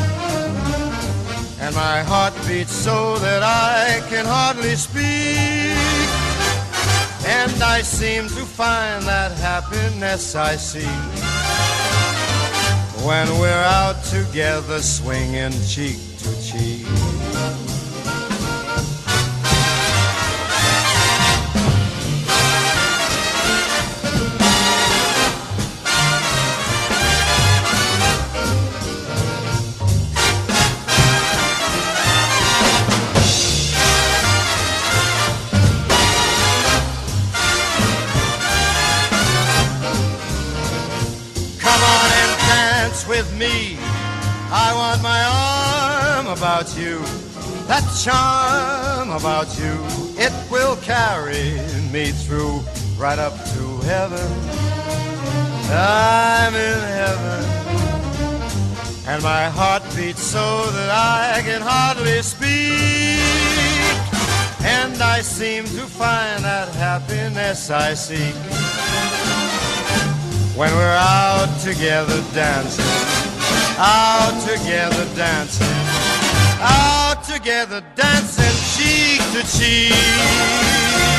And 1.61 1.75
my 1.75 2.01
heart 2.01 2.33
beats 2.47 2.73
so 2.73 3.17
that 3.19 3.43
I 3.43 4.01
can 4.09 4.25
hardly 4.25 4.75
speak. 4.75 5.77
And 7.25 7.61
I 7.61 7.81
seem 7.83 8.23
to 8.29 8.45
find 8.45 9.03
that 9.05 9.31
happiness 9.37 10.35
I 10.35 10.55
seek 10.55 10.87
when 13.05 13.27
we're 13.39 13.65
out 13.81 14.03
together 14.05 14.81
swinging 14.81 15.53
cheek 15.67 15.97
to 16.19 16.29
cheek. 16.43 17.00
About 46.61 46.77
you. 46.77 46.99
That 47.65 47.83
charm 48.03 49.09
about 49.09 49.47
you, 49.57 49.73
it 50.21 50.31
will 50.51 50.75
carry 50.77 51.57
me 51.91 52.11
through 52.11 52.61
right 52.97 53.17
up 53.17 53.33
to 53.53 53.77
heaven. 53.87 54.31
I'm 55.71 56.53
in 56.53 56.81
heaven. 56.99 57.43
And 59.07 59.23
my 59.23 59.45
heart 59.45 59.81
beats 59.95 60.21
so 60.21 60.69
that 60.69 60.91
I 60.91 61.41
can 61.41 61.61
hardly 61.63 62.21
speak. 62.21 63.17
And 64.63 65.01
I 65.01 65.21
seem 65.21 65.63
to 65.63 65.87
find 65.87 66.43
that 66.43 66.69
happiness 66.75 67.71
I 67.71 67.95
seek 67.95 68.35
when 70.55 70.71
we're 70.75 70.99
out 70.99 71.49
together 71.63 72.21
dancing, 72.35 72.85
out 73.79 74.35
together 74.45 75.07
dancing, 75.15 75.90
out 76.61 77.23
together 77.23 77.81
dancing 77.95 78.57
cheek 78.75 79.19
to 79.33 79.57
cheek. 79.57 81.10